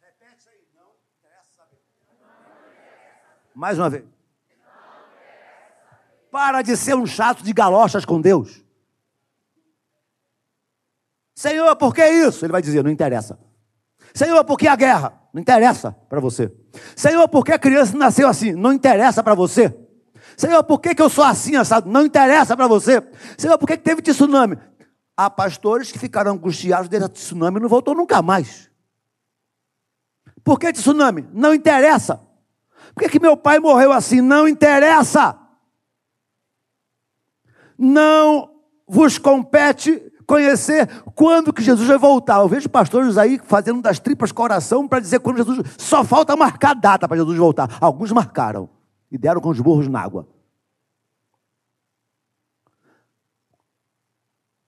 Repete 0.00 0.48
aí, 0.48 0.60
não 0.74 0.92
interessa 1.18 1.50
saber. 1.56 1.80
Mais 3.54 3.78
uma 3.78 3.90
vez. 3.90 4.04
Para 6.30 6.62
de 6.62 6.76
ser 6.76 6.94
um 6.94 7.06
chato 7.06 7.42
de 7.42 7.52
galochas 7.52 8.04
com 8.04 8.20
Deus. 8.20 8.62
Senhor, 11.34 11.74
por 11.76 11.94
que 11.94 12.06
isso? 12.06 12.44
Ele 12.44 12.52
vai 12.52 12.62
dizer, 12.62 12.84
não 12.84 12.90
interessa. 12.90 13.38
Senhor, 14.14 14.42
por 14.44 14.56
que 14.56 14.68
a 14.68 14.76
guerra? 14.76 15.20
Não 15.32 15.40
interessa 15.40 15.92
para 16.08 16.20
você. 16.20 16.50
Senhor, 16.94 17.28
por 17.28 17.44
que 17.44 17.52
a 17.52 17.58
criança 17.58 17.96
nasceu 17.96 18.28
assim? 18.28 18.52
Não 18.52 18.72
interessa 18.72 19.22
para 19.22 19.34
você. 19.34 19.85
Senhor, 20.36 20.62
por 20.64 20.80
que, 20.80 20.94
que 20.94 21.00
eu 21.00 21.08
sou 21.08 21.24
assim, 21.24 21.56
assado? 21.56 21.88
Não 21.90 22.04
interessa 22.04 22.56
para 22.56 22.66
você. 22.66 23.02
Senhor, 23.38 23.56
por 23.58 23.66
que, 23.66 23.76
que 23.76 23.82
teve 23.82 24.02
tsunami? 24.02 24.58
Há 25.16 25.30
pastores 25.30 25.90
que 25.90 25.98
ficaram 25.98 26.32
angustiados 26.32 26.88
desde 26.88 27.06
a 27.06 27.08
tsunami 27.08 27.58
e 27.58 27.62
não 27.62 27.68
voltou 27.68 27.94
nunca 27.94 28.20
mais. 28.20 28.70
Por 30.44 30.60
que 30.60 30.72
tsunami? 30.72 31.26
Não 31.32 31.54
interessa. 31.54 32.20
Por 32.94 33.02
que, 33.02 33.08
que 33.08 33.20
meu 33.20 33.36
pai 33.36 33.58
morreu 33.58 33.92
assim? 33.92 34.20
Não 34.20 34.46
interessa. 34.46 35.38
Não 37.78 38.50
vos 38.86 39.18
compete 39.18 40.12
conhecer 40.26 40.86
quando 41.14 41.52
que 41.52 41.62
Jesus 41.62 41.88
vai 41.88 41.98
voltar. 41.98 42.40
Eu 42.40 42.48
vejo 42.48 42.68
pastores 42.68 43.16
aí 43.16 43.40
fazendo 43.42 43.80
das 43.80 43.98
tripas 43.98 44.32
coração 44.32 44.86
para 44.86 45.00
dizer 45.00 45.20
quando 45.20 45.38
Jesus. 45.38 45.60
Só 45.78 46.04
falta 46.04 46.36
marcar 46.36 46.74
data 46.74 47.08
para 47.08 47.16
Jesus 47.16 47.38
voltar. 47.38 47.78
Alguns 47.80 48.12
marcaram 48.12 48.75
e 49.10 49.18
deram 49.18 49.40
com 49.40 49.48
os 49.48 49.60
burros 49.60 49.88
na 49.88 50.00
água. 50.00 50.28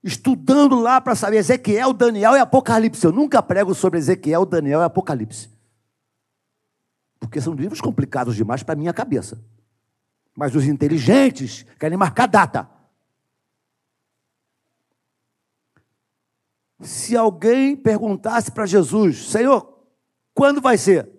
Estudando 0.01 0.79
lá 0.79 1.01
para 1.01 1.15
saber 1.15 1.37
Ezequiel, 1.37 1.93
Daniel 1.93 2.33
e 2.35 2.39
Apocalipse. 2.39 3.03
Eu 3.05 3.11
nunca 3.11 3.43
prego 3.43 3.75
sobre 3.75 3.99
Ezequiel, 3.99 4.45
Daniel 4.45 4.79
e 4.79 4.85
Apocalipse. 4.85 5.49
Porque 7.19 7.41
são 7.41 7.53
livros 7.53 7.81
complicados 7.81 8.35
demais 8.35 8.63
para 8.63 8.75
minha 8.75 8.93
cabeça. 8.93 9.43
Mas 10.33 10.55
os 10.55 10.65
inteligentes 10.65 11.65
querem 11.77 11.97
marcar 11.97 12.27
data. 12.27 12.69
Se 16.79 17.17
alguém 17.17 17.75
perguntasse 17.75 18.51
para 18.51 18.65
Jesus, 18.65 19.29
Senhor, 19.29 19.83
quando 20.33 20.61
vai 20.61 20.77
ser? 20.77 21.09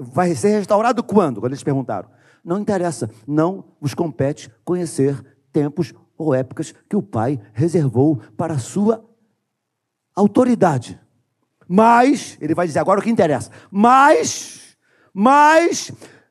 Vai 0.00 0.34
ser 0.34 0.48
restaurado 0.48 1.04
quando? 1.04 1.38
Quando 1.38 1.52
eles 1.52 1.62
perguntaram. 1.62 2.10
Não 2.46 2.60
interessa, 2.60 3.10
não 3.26 3.64
vos 3.80 3.92
compete 3.92 4.48
conhecer 4.64 5.20
tempos 5.52 5.92
ou 6.16 6.32
épocas 6.32 6.72
que 6.88 6.94
o 6.94 7.02
Pai 7.02 7.40
reservou 7.52 8.20
para 8.36 8.54
a 8.54 8.58
sua 8.58 9.04
autoridade. 10.14 10.96
Mas, 11.66 12.38
ele 12.40 12.54
vai 12.54 12.68
dizer 12.68 12.78
agora 12.78 13.00
o 13.00 13.02
que 13.02 13.10
interessa, 13.10 13.50
mas, 13.68 14.76
mas, 15.12 15.90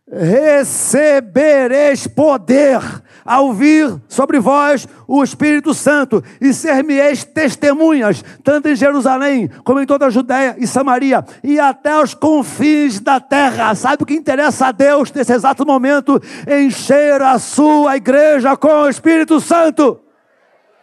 recebereis 0.10 2.08
poder 2.08 2.80
ao 3.26 3.52
vir 3.52 4.00
sobre 4.08 4.40
vós 4.40 4.88
o 5.08 5.24
Espírito 5.24 5.74
Santo 5.74 6.24
e 6.40 6.54
ser-me-eis 6.54 7.24
testemunhas, 7.24 8.24
tanto 8.44 8.70
em 8.70 8.76
Jerusalém 8.76 9.50
como 9.64 9.80
em 9.80 9.86
toda 9.88 10.06
a 10.06 10.10
Judéia 10.12 10.56
e 10.60 10.68
Samaria 10.68 11.26
e 11.44 11.60
até 11.60 12.00
os 12.00 12.14
confins 12.14 13.00
da 13.00 13.20
terra. 13.20 13.74
Sabe 13.74 14.04
o 14.04 14.06
que 14.06 14.14
interessa 14.14 14.68
a 14.68 14.72
Deus 14.72 15.12
nesse 15.12 15.34
exato 15.34 15.66
momento? 15.66 16.22
Encher 16.48 17.20
a 17.24 17.40
sua 17.40 17.98
igreja 17.98 18.56
com 18.56 18.84
o 18.84 18.90
Espírito 18.90 19.42
Santo. 19.42 20.00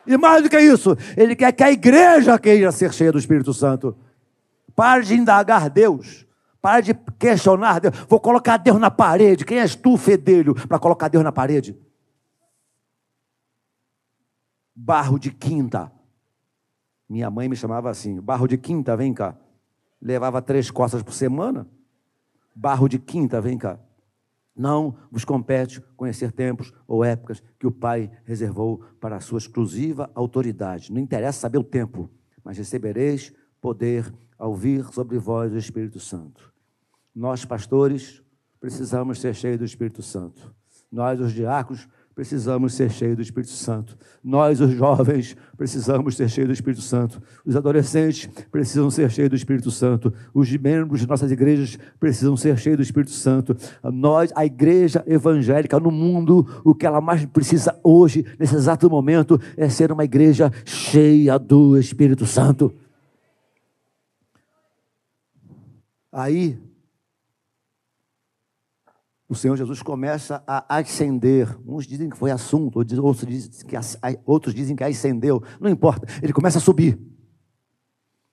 E 0.05 0.17
mais 0.19 0.43
do 0.43 0.51
que 0.51 0.59
isso, 0.59 0.97
ele 1.17 1.37
quer 1.37 1.53
que 1.53 1.63
a 1.63 1.71
igreja 1.71 2.37
queira 2.37 2.73
ser 2.73 2.93
cheia 2.93 3.13
do 3.13 3.19
Espírito 3.19 3.55
Santo. 3.55 3.97
Pare 4.75 5.05
de 5.05 5.15
indagar 5.15 5.71
Deus. 5.71 6.27
Pare 6.61 6.83
de 6.83 6.95
questionar 7.19 7.79
Deus. 7.79 7.95
Vou 8.09 8.19
colocar 8.19 8.57
Deus 8.57 8.81
na 8.81 8.91
parede. 8.91 9.45
Quem 9.45 9.61
és 9.61 9.77
tu, 9.77 9.97
fedelho, 9.97 10.55
para 10.67 10.79
colocar 10.81 11.07
Deus 11.07 11.23
na 11.23 11.31
parede? 11.31 11.77
Barro 14.75 15.19
de 15.19 15.31
quinta. 15.31 15.93
Minha 17.09 17.31
mãe 17.31 17.49
me 17.49 17.57
chamava 17.57 17.91
assim: 17.91 18.21
barro 18.21 18.47
de 18.47 18.57
quinta, 18.57 18.97
vem 18.97 19.13
cá. 19.13 19.37
Levava 20.01 20.43
três 20.43 20.71
costas 20.71 21.03
por 21.03 21.13
semana. 21.13 21.67
Barro 22.55 22.89
de 22.89 22.99
quinta, 22.99 23.41
vem 23.41 23.57
cá. 23.57 23.79
Não 24.55 24.97
vos 25.11 25.25
compete 25.25 25.81
conhecer 25.97 26.31
tempos 26.31 26.73
ou 26.87 27.05
épocas 27.05 27.43
que 27.59 27.67
o 27.67 27.73
Pai 27.73 28.11
reservou 28.25 28.85
para 29.01 29.17
a 29.17 29.21
sua 29.21 29.39
exclusiva 29.39 30.11
autoridade. 30.15 30.93
Não 30.93 31.01
interessa 31.01 31.41
saber 31.41 31.59
o 31.59 31.65
tempo, 31.65 32.11
mas 32.45 32.59
recebereis 32.59 33.33
poder 33.61 34.13
ao 34.39 34.55
vir 34.55 34.85
sobre 34.93 35.19
vós 35.19 35.53
o 35.53 35.57
Espírito 35.57 36.01
Santo. 36.01 36.53
Nós, 37.15 37.45
pastores, 37.45 38.23
precisamos 38.61 39.21
ser 39.21 39.35
cheios 39.35 39.59
do 39.59 39.65
Espírito 39.65 40.03
Santo. 40.03 40.55
Nós, 40.91 41.21
os 41.21 41.33
diáconos, 41.33 41.89
precisamos 42.15 42.75
ser 42.75 42.91
cheios 42.91 43.17
do 43.17 43.23
Espírito 43.23 43.53
Santo. 43.53 43.97
Nós, 44.23 44.61
os 44.61 44.71
jovens, 44.73 45.37
precisamos 45.57 46.17
ser 46.17 46.29
cheios 46.29 46.49
do 46.49 46.53
Espírito 46.53 46.83
Santo. 46.83 47.23
Os 47.45 47.57
adolescentes 47.57 48.29
precisam 48.51 48.91
ser 48.91 49.11
cheios 49.11 49.31
do 49.31 49.37
Espírito 49.37 49.71
Santo. 49.71 50.13
Os 50.35 50.51
membros 50.57 51.01
de 51.01 51.09
nossas 51.09 51.31
igrejas 51.31 51.79
precisam 51.99 52.37
ser 52.37 52.57
cheios 52.59 52.77
do 52.77 52.83
Espírito 52.83 53.13
Santo. 53.13 53.57
Nós, 53.83 54.33
a 54.35 54.45
igreja 54.45 55.03
evangélica 55.07 55.81
no 55.81 55.91
mundo, 55.91 56.47
o 56.65 56.75
que 56.75 56.87
ela 56.87 57.01
mais 57.01 57.25
precisa 57.27 57.79
hoje, 57.83 58.25
nesse 58.39 58.55
exato 58.55 58.89
momento, 58.91 59.41
é 59.57 59.69
ser 59.69 59.91
uma 59.91 60.05
igreja 60.05 60.51
cheia 60.65 61.39
do 61.39 61.79
Espírito 61.79 62.27
Santo. 62.27 62.75
Aí, 66.13 66.59
o 69.33 69.35
Senhor 69.35 69.57
Jesus 69.57 69.81
começa 69.81 70.45
a 70.47 70.77
ascender. 70.77 71.49
Uns 71.67 71.87
dizem 71.87 72.11
que 72.11 72.17
foi 72.19 72.31
assunto, 72.31 72.81
outros 73.03 73.27
dizem 73.27 73.67
que, 73.67 73.77
outros 74.27 74.55
dizem 74.55 74.77
que 74.77 74.85
ascendeu. 74.85 75.43
Não 75.59 75.71
importa, 75.71 76.07
ele 76.23 76.35
começa 76.35 76.59
a 76.59 76.61
subir. 76.61 77.01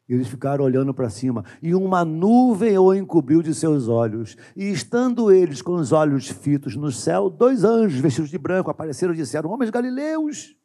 Eles 0.09 0.27
ficaram 0.27 0.65
olhando 0.65 0.93
para 0.93 1.09
cima, 1.09 1.45
e 1.61 1.73
uma 1.73 2.03
nuvem 2.03 2.77
o 2.77 2.93
encobriu 2.93 3.41
de 3.41 3.53
seus 3.53 3.87
olhos. 3.87 4.35
E 4.57 4.69
estando 4.71 5.31
eles 5.31 5.61
com 5.61 5.75
os 5.75 5.91
olhos 5.91 6.27
fitos 6.27 6.75
no 6.75 6.91
céu, 6.91 7.29
dois 7.29 7.63
anjos 7.63 8.01
vestidos 8.01 8.29
de 8.29 8.37
branco 8.37 8.69
apareceram 8.69 9.13
e 9.13 9.17
disseram: 9.17 9.51
Homens 9.51 9.69
galileus, 9.69 10.55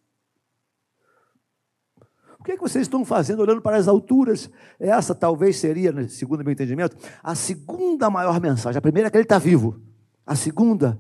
o 2.41 2.43
que, 2.43 2.53
é 2.53 2.57
que 2.57 2.63
vocês 2.63 2.83
estão 2.83 3.05
fazendo 3.05 3.41
olhando 3.41 3.63
para 3.63 3.77
as 3.77 3.87
alturas? 3.87 4.51
Essa 4.81 5.15
talvez 5.15 5.59
seria, 5.59 6.09
segundo 6.09 6.43
meu 6.43 6.53
entendimento, 6.53 6.97
a 7.23 7.35
segunda 7.37 8.11
maior 8.11 8.41
mensagem. 8.41 8.79
A 8.79 8.83
primeira 8.83 9.07
é 9.07 9.11
que 9.11 9.17
ele 9.17 9.25
está 9.25 9.39
vivo. 9.39 9.94
A 10.27 10.35
segunda, 10.35 10.99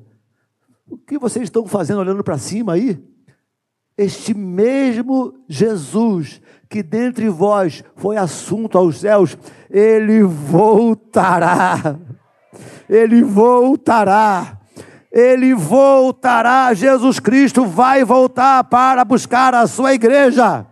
o 0.89 0.97
que 0.99 1.19
vocês 1.19 1.45
estão 1.45 1.67
fazendo 1.67 2.01
olhando 2.01 2.23
para 2.23 2.39
cima 2.39 2.75
aí? 2.75 3.03
Este 3.97 4.35
mesmo 4.35 5.35
Jesus 5.49 6.41
que 6.69 6.83
dentre 6.83 7.29
vós 7.29 7.85
foi 7.95 8.17
assunto 8.17 8.77
aos 8.77 8.99
céus, 9.01 9.39
ele 9.71 10.23
voltará. 10.23 11.97
Ele 12.89 13.23
voltará. 13.23 14.59
Ele 15.11 15.55
voltará. 15.55 16.75
Jesus 16.75 17.21
Cristo 17.21 17.65
vai 17.65 18.05
voltar 18.05 18.65
para 18.65 19.05
buscar 19.05 19.55
a 19.55 19.67
sua 19.67 19.95
igreja. 19.95 20.67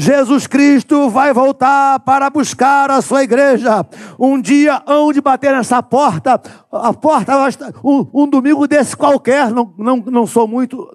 Jesus 0.00 0.46
Cristo 0.46 1.10
vai 1.10 1.32
voltar 1.32 1.98
para 1.98 2.30
buscar 2.30 2.88
a 2.88 3.02
sua 3.02 3.24
igreja. 3.24 3.84
Um 4.16 4.40
dia 4.40 4.80
onde 4.86 5.20
bater 5.20 5.52
nessa 5.52 5.82
porta, 5.82 6.40
a 6.70 6.94
porta 6.94 7.34
um, 7.82 8.06
um 8.14 8.28
domingo 8.28 8.68
desse 8.68 8.96
qualquer, 8.96 9.50
não, 9.50 9.74
não, 9.76 9.96
não 9.96 10.24
sou 10.24 10.46
muito 10.46 10.88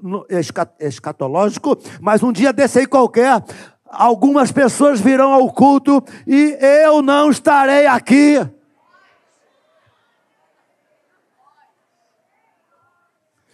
escatológico, 0.80 1.78
mas 2.00 2.24
um 2.24 2.32
dia 2.32 2.54
desse 2.54 2.80
aí 2.80 2.86
qualquer, 2.86 3.44
algumas 3.86 4.54
pessoas 4.54 5.02
virão 5.02 5.34
ao 5.34 5.52
culto 5.52 6.02
e 6.26 6.58
eu 6.62 7.02
não 7.02 7.30
estarei 7.30 7.86
aqui. 7.86 8.40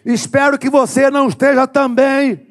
Espero 0.06 0.60
que 0.60 0.70
você 0.70 1.10
não 1.10 1.28
esteja 1.28 1.66
também 1.66 2.49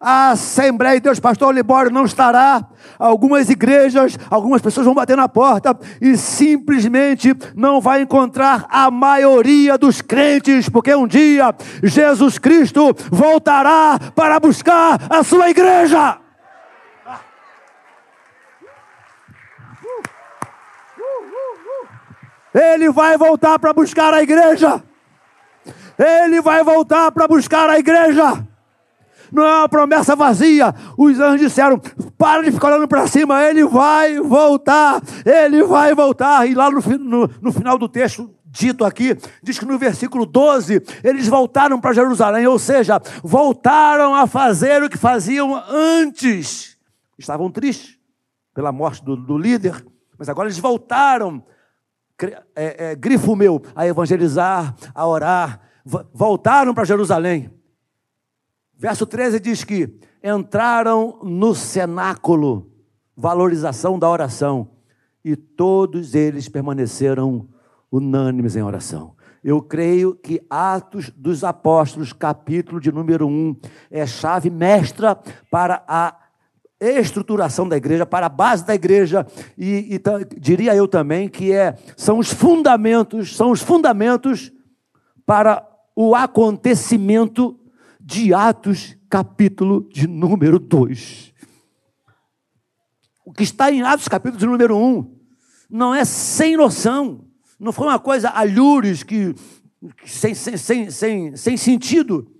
a 0.00 0.30
Assembleia 0.30 0.94
de 0.94 1.00
Deus, 1.00 1.18
pastor 1.18 1.52
Libório 1.52 1.90
não 1.90 2.04
estará. 2.04 2.64
Algumas 2.98 3.50
igrejas, 3.50 4.16
algumas 4.30 4.62
pessoas 4.62 4.86
vão 4.86 4.94
bater 4.94 5.16
na 5.16 5.28
porta 5.28 5.76
e 6.00 6.16
simplesmente 6.16 7.34
não 7.54 7.80
vai 7.80 8.02
encontrar 8.02 8.66
a 8.68 8.90
maioria 8.90 9.76
dos 9.76 10.00
crentes, 10.00 10.68
porque 10.68 10.94
um 10.94 11.06
dia 11.06 11.52
Jesus 11.82 12.38
Cristo 12.38 12.94
voltará 13.10 13.98
para 14.14 14.38
buscar 14.38 15.00
a 15.10 15.24
sua 15.24 15.50
igreja. 15.50 16.18
Ele 22.54 22.90
vai 22.90 23.16
voltar 23.18 23.58
para 23.58 23.72
buscar 23.72 24.14
a 24.14 24.22
igreja. 24.22 24.82
Ele 25.98 26.40
vai 26.40 26.62
voltar 26.62 27.10
para 27.10 27.26
buscar 27.26 27.68
a 27.68 27.78
igreja 27.78 28.47
não 29.32 29.44
é 29.44 29.58
uma 29.60 29.68
promessa 29.68 30.16
vazia. 30.16 30.74
Os 30.96 31.18
anjos 31.20 31.40
disseram: 31.40 31.80
para 32.16 32.42
de 32.42 32.52
ficar 32.52 32.68
olhando 32.68 32.88
para 32.88 33.06
cima, 33.06 33.42
ele 33.42 33.64
vai 33.64 34.20
voltar, 34.20 35.02
ele 35.24 35.62
vai 35.64 35.94
voltar. 35.94 36.48
E 36.48 36.54
lá 36.54 36.70
no, 36.70 36.80
no, 36.98 37.30
no 37.40 37.52
final 37.52 37.78
do 37.78 37.88
texto, 37.88 38.30
dito 38.50 38.84
aqui, 38.84 39.16
diz 39.42 39.58
que 39.58 39.64
no 39.64 39.78
versículo 39.78 40.24
12, 40.24 40.82
eles 41.04 41.28
voltaram 41.28 41.80
para 41.80 41.92
Jerusalém, 41.92 42.46
ou 42.46 42.58
seja, 42.58 43.00
voltaram 43.22 44.14
a 44.14 44.26
fazer 44.26 44.82
o 44.82 44.88
que 44.88 44.96
faziam 44.96 45.54
antes. 45.68 46.76
Estavam 47.18 47.50
tristes 47.50 47.98
pela 48.54 48.72
morte 48.72 49.04
do, 49.04 49.16
do 49.16 49.36
líder, 49.36 49.84
mas 50.18 50.28
agora 50.28 50.48
eles 50.48 50.58
voltaram, 50.58 51.44
é, 52.56 52.90
é, 52.90 52.94
grifo 52.96 53.36
meu, 53.36 53.62
a 53.74 53.86
evangelizar, 53.86 54.74
a 54.94 55.06
orar, 55.06 55.60
voltaram 56.12 56.74
para 56.74 56.84
Jerusalém. 56.84 57.57
Verso 58.78 59.04
13 59.04 59.40
diz 59.40 59.64
que 59.64 59.92
entraram 60.22 61.18
no 61.24 61.52
cenáculo, 61.52 62.70
valorização 63.16 63.98
da 63.98 64.08
oração, 64.08 64.70
e 65.24 65.34
todos 65.34 66.14
eles 66.14 66.48
permaneceram 66.48 67.48
unânimes 67.90 68.54
em 68.54 68.62
oração. 68.62 69.16
Eu 69.42 69.60
creio 69.60 70.14
que 70.14 70.40
Atos 70.48 71.10
dos 71.10 71.42
Apóstolos, 71.42 72.12
capítulo 72.12 72.80
de 72.80 72.92
número 72.92 73.26
1, 73.26 73.56
é 73.90 74.06
chave 74.06 74.48
mestra 74.48 75.18
para 75.50 75.82
a 75.88 76.16
estruturação 76.80 77.68
da 77.68 77.76
igreja, 77.76 78.06
para 78.06 78.26
a 78.26 78.30
base 78.30 78.64
da 78.64 78.76
igreja, 78.76 79.26
e, 79.56 79.96
e 79.96 80.38
diria 80.38 80.76
eu 80.76 80.86
também 80.86 81.28
que 81.28 81.52
é, 81.52 81.76
são 81.96 82.18
os 82.18 82.32
fundamentos, 82.32 83.34
são 83.36 83.50
os 83.50 83.60
fundamentos 83.60 84.52
para 85.26 85.66
o 85.96 86.14
acontecimento 86.14 87.57
de 88.08 88.32
Atos, 88.32 88.96
capítulo 89.10 89.86
de 89.92 90.06
número 90.06 90.58
2. 90.58 91.34
O 93.22 93.34
que 93.34 93.42
está 93.42 93.70
em 93.70 93.82
Atos, 93.82 94.08
capítulo 94.08 94.40
de 94.40 94.46
número 94.46 94.78
1, 94.78 94.80
um, 94.80 95.14
não 95.68 95.94
é 95.94 96.06
sem 96.06 96.56
noção, 96.56 97.26
não 97.60 97.70
foi 97.70 97.86
uma 97.86 97.98
coisa 97.98 98.30
alhures, 98.30 99.02
que, 99.02 99.34
sem, 100.06 100.34
sem, 100.34 100.90
sem, 100.90 101.36
sem, 101.36 101.56
sentido. 101.58 102.34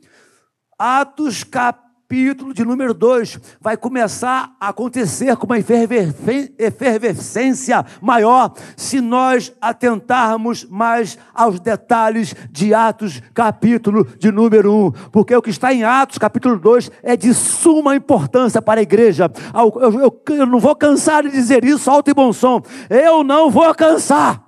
Atos, 0.78 1.44
capítulo 1.44 1.87
capítulo 2.08 2.54
de 2.54 2.64
número 2.64 2.94
2 2.94 3.38
vai 3.60 3.76
começar 3.76 4.56
a 4.58 4.68
acontecer 4.68 5.36
com 5.36 5.44
uma 5.44 5.58
efervescência 5.58 7.84
maior 8.00 8.54
se 8.78 8.98
nós 8.98 9.52
atentarmos 9.60 10.64
mais 10.64 11.18
aos 11.34 11.60
detalhes 11.60 12.34
de 12.50 12.72
Atos, 12.72 13.20
capítulo 13.34 14.06
de 14.18 14.32
número 14.32 14.72
1. 14.72 14.86
Um. 14.86 14.90
Porque 15.12 15.36
o 15.36 15.42
que 15.42 15.50
está 15.50 15.70
em 15.70 15.84
Atos, 15.84 16.16
capítulo 16.16 16.58
2, 16.58 16.90
é 17.02 17.14
de 17.14 17.34
suma 17.34 17.94
importância 17.94 18.62
para 18.62 18.80
a 18.80 18.82
igreja. 18.82 19.30
Eu, 19.54 20.00
eu, 20.00 20.22
eu 20.34 20.46
não 20.46 20.58
vou 20.58 20.74
cansar 20.74 21.24
de 21.24 21.30
dizer 21.30 21.62
isso 21.62 21.90
alto 21.90 22.10
e 22.10 22.14
bom 22.14 22.32
som. 22.32 22.62
Eu 22.88 23.22
não 23.22 23.50
vou 23.50 23.74
cansar. 23.74 24.42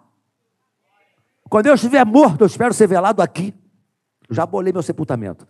Quando 1.51 1.67
eu 1.67 1.75
estiver 1.75 2.07
morto, 2.07 2.41
eu 2.41 2.47
espero 2.47 2.73
ser 2.73 2.87
velado 2.87 3.21
aqui. 3.21 3.53
Já 4.31 4.47
bolei 4.47 4.73
meu 4.73 4.83
sepultamento. 4.83 5.47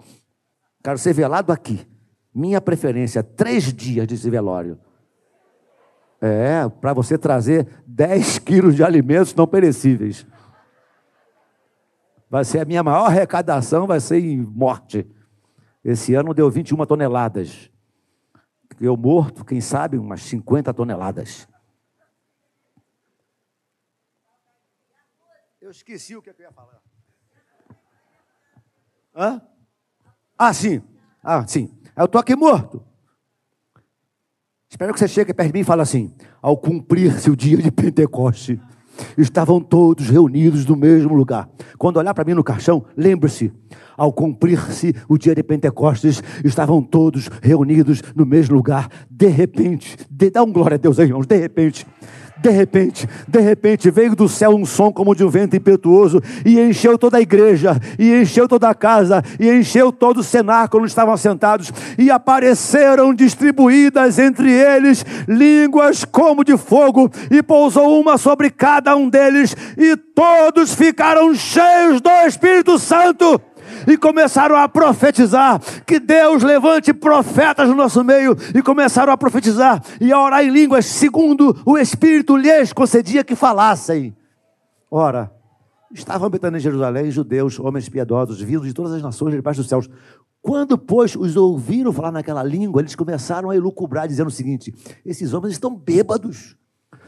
Quero 0.83 0.99
ser 0.99 1.13
velado 1.13 1.53
aqui. 1.53 1.87
Minha 2.35 2.61
preferência, 2.61 3.23
três 3.23 3.73
dias 3.73 4.07
de 4.07 4.31
velório. 4.31 4.79
É, 6.21 6.69
para 6.69 6.93
você 6.93 7.17
trazer 7.17 7.83
10 7.87 8.39
quilos 8.41 8.77
de 8.77 8.85
alimentos 8.85 9.35
não 9.35 9.47
perecíveis. 9.47 10.27
Vai 12.29 12.45
ser 12.45 12.61
a 12.61 12.65
minha 12.65 12.83
maior 12.83 13.07
arrecadação, 13.07 13.87
vai 13.87 13.99
ser 13.99 14.19
em 14.21 14.41
morte. 14.41 15.11
Esse 15.83 16.15
ano 16.15 16.35
deu 16.35 16.51
21 16.51 16.85
toneladas. 16.87 17.71
Eu 18.81 18.97
morto, 18.97 19.45
quem 19.45 19.61
sabe, 19.61 19.99
umas 19.99 20.23
50 20.23 20.73
toneladas. 20.73 21.49
Eu 25.61 25.71
esqueci 25.71 26.17
o 26.17 26.23
que 26.23 26.31
eu 26.31 26.35
ia 26.39 26.53
falar. 26.53 26.81
Hã? 29.15 29.43
Ah, 30.39 30.53
sim. 30.53 30.83
Ah, 31.23 31.47
sim. 31.47 31.80
Eu 31.97 32.05
estou 32.05 32.21
aqui 32.21 32.35
morto. 32.37 32.83
Espero 34.71 34.93
que 34.93 35.01
você 35.01 35.09
chegue 35.09 35.35
perto 35.35 35.49
de 35.49 35.53
mim 35.53 35.61
e 35.61 35.65
fale 35.65 35.83
assim: 35.83 36.13
ao 36.41 36.57
cumprir-se 36.57 37.31
o 37.31 37.37
dia 37.37 37.57
de 37.57 37.71
Pentecoste, 37.71 38.61
estavam 39.19 39.61
todos 39.61 40.09
reunidos 40.09 40.65
no 40.65 40.77
mesmo 40.77 41.15
lugar. 41.15 41.49
Quando 41.77 41.97
olhar 41.97 42.15
para 42.15 42.25
mim 42.25 42.35
no 42.35 42.45
caixão, 42.45 42.85
lembre-se: 42.97 43.53
ao 43.97 44.13
cumprir-se 44.13 44.95
o 45.09 45.19
dia 45.19 45.35
de 45.35 45.43
Pentecostes, 45.43 46.23
estavam 46.45 46.83
todos 46.83 47.29
reunidos 47.43 48.03
no 48.15 48.25
mesmo 48.25 48.55
lugar. 48.55 48.89
De 49.11 49.27
repente, 49.27 49.97
de, 50.11 50.31
dá 50.31 50.43
um 50.43 50.53
glória 50.53 50.77
a 50.77 50.79
Deus 50.79 50.99
aí, 50.99 51.07
irmãos, 51.07 51.27
de 51.27 51.37
repente, 51.37 51.87
de 52.43 52.51
repente, 52.51 53.09
de 53.29 53.41
repente 53.41 53.91
veio 53.91 54.17
do 54.17 54.29
céu 54.29 54.51
um 54.51 54.65
som 54.65 54.91
como 54.91 55.15
de 55.15 55.25
um 55.25 55.29
vento 55.29 55.57
impetuoso 55.57 56.23
e 56.45 56.59
encheu 56.59 56.97
toda 56.97 57.19
a 57.19 57.21
igreja, 57.21 57.77
e 57.99 58.15
encheu 58.15 58.49
toda 58.49 58.69
a 58.69 58.75
casa, 58.75 59.23
e 59.39 59.49
encheu 59.51 59.93
todo 59.93 60.19
o 60.19 60.25
cenáculo 60.25 60.83
onde 60.83 60.91
estavam 60.91 61.17
sentados, 61.17 61.73
e 61.99 62.11
apareceram 62.11 63.13
distribuídas 63.15 64.19
entre 64.19 64.51
eles 64.51 65.05
línguas 65.29 66.05
como 66.05 66.43
de 66.43 66.57
fogo, 66.57 67.11
e 67.31 67.43
pousou 67.43 68.01
uma 68.01 68.17
sobre 68.17 68.51
cada 68.51 68.97
um 68.97 69.09
deles, 69.09 69.55
e 69.77 69.97
todos 69.97 70.75
ficaram 70.75 71.35
cheios 71.35 72.01
do 72.01 72.11
Espírito 72.27 72.79
Santo 72.79 73.41
e 73.87 73.97
começaram 73.97 74.57
a 74.57 74.69
profetizar. 74.69 75.61
Que 75.87 75.99
Deus 75.99 76.43
levante 76.43 76.93
profetas 76.93 77.69
no 77.69 77.75
nosso 77.75 78.03
meio 78.05 78.37
e 78.55 78.63
começaram 78.63 79.13
a 79.13 79.17
profetizar 79.17 79.83
e 80.01 80.13
a 80.13 80.21
orar 80.21 80.45
em 80.45 80.51
línguas, 80.51 80.87
segundo 80.87 81.57
o 81.65 81.79
Espírito 81.79 82.37
lhes 82.37 82.73
concedia 82.73 83.25
que 83.25 83.35
falassem. 83.35 84.17
Ora, 84.91 85.33
estavam 85.93 86.27
habitando 86.27 86.57
em 86.57 86.61
Jerusalém 86.61 87.11
judeus, 87.11 87.59
homens 87.59 87.89
piedosos, 87.89 88.41
vindos 88.41 88.67
de 88.67 88.75
todas 88.75 88.93
as 88.93 89.03
nações 89.03 89.35
debaixo 89.35 89.61
dos 89.61 89.69
céus. 89.69 89.89
Quando, 90.43 90.79
pois, 90.79 91.15
os 91.17 91.37
ouviram 91.37 91.93
falar 91.93 92.11
naquela 92.11 92.43
língua, 92.43 92.81
eles 92.81 92.97
começaram 92.97 93.51
a 93.51 93.57
elucubrar, 93.57 94.09
dizendo 94.09 94.29
o 94.29 94.33
seguinte: 94.33 94.75
esses 95.05 95.35
homens 95.35 95.53
estão 95.53 95.77
bêbados. 95.77 96.57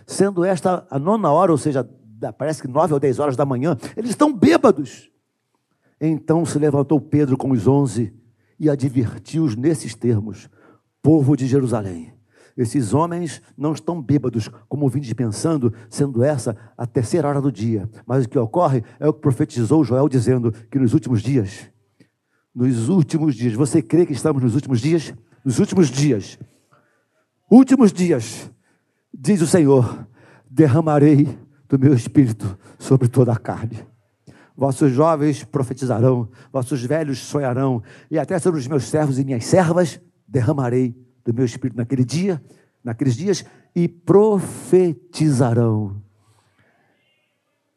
Sendo 0.07 0.45
esta 0.45 0.87
a 0.91 0.99
nona 0.99 1.31
hora, 1.31 1.53
ou 1.53 1.59
seja, 1.59 1.89
parece 2.37 2.61
que 2.61 2.69
nove 2.69 2.93
ou 2.93 3.01
dez 3.01 3.19
horas 3.19 3.37
da 3.37 3.47
manhã, 3.47 3.77
eles 3.97 4.11
estão 4.11 4.33
bêbados. 4.33 5.11
Então 6.05 6.45
se 6.45 6.59
levantou 6.59 7.01
Pedro 7.01 7.37
com 7.37 7.53
os 7.53 7.69
onze 7.69 8.13
e 8.59 8.69
advertiu-os 8.69 9.55
nesses 9.55 9.95
termos: 9.95 10.51
Povo 11.01 11.37
de 11.37 11.47
Jerusalém, 11.47 12.13
esses 12.57 12.93
homens 12.93 13.41
não 13.57 13.73
estão 13.73 14.03
bêbados, 14.03 14.49
como 14.69 14.89
vinde 14.89 15.15
pensando, 15.15 15.73
sendo 15.89 16.25
essa 16.25 16.57
a 16.77 16.87
terceira 16.87 17.29
hora 17.29 17.41
do 17.41 17.53
dia. 17.53 17.89
Mas 18.05 18.25
o 18.25 18.29
que 18.29 18.37
ocorre 18.37 18.83
é 18.99 19.09
o 19.09 19.13
que 19.13 19.21
profetizou 19.21 19.85
Joel, 19.85 20.09
dizendo 20.09 20.51
que 20.51 20.77
nos 20.77 20.93
últimos 20.93 21.23
dias, 21.23 21.71
nos 22.53 22.89
últimos 22.89 23.37
dias, 23.37 23.55
você 23.55 23.81
crê 23.81 24.05
que 24.05 24.13
estamos 24.13 24.43
nos 24.43 24.57
últimos 24.57 24.81
dias? 24.81 25.15
Nos 25.45 25.61
últimos 25.61 25.89
dias, 25.89 26.37
últimos 27.49 27.93
dias, 27.93 28.51
diz 29.15 29.41
o 29.41 29.47
Senhor: 29.47 30.05
derramarei 30.51 31.39
do 31.69 31.79
meu 31.79 31.95
espírito 31.95 32.59
sobre 32.77 33.07
toda 33.07 33.33
a 33.33 33.37
carne. 33.37 33.92
Vossos 34.57 34.93
jovens 34.93 35.45
profetizarão, 35.45 36.29
vossos 36.53 36.85
velhos 36.85 37.19
sonharão, 37.19 37.83
e 38.11 38.19
até 38.19 38.39
sobre 38.39 38.61
os 38.61 38.69
meus 38.69 38.85
servos 38.85 39.19
e 39.19 39.25
minhas 39.25 39.45
servas 39.45 40.01
derramarei 40.29 40.95
do 41.25 41.33
meu 41.33 41.45
espírito 41.45 41.77
naquele 41.77 42.05
dia, 42.05 42.43
naqueles 42.85 43.17
dias, 43.17 43.45
e 43.75 43.89
profetizarão. 43.89 45.97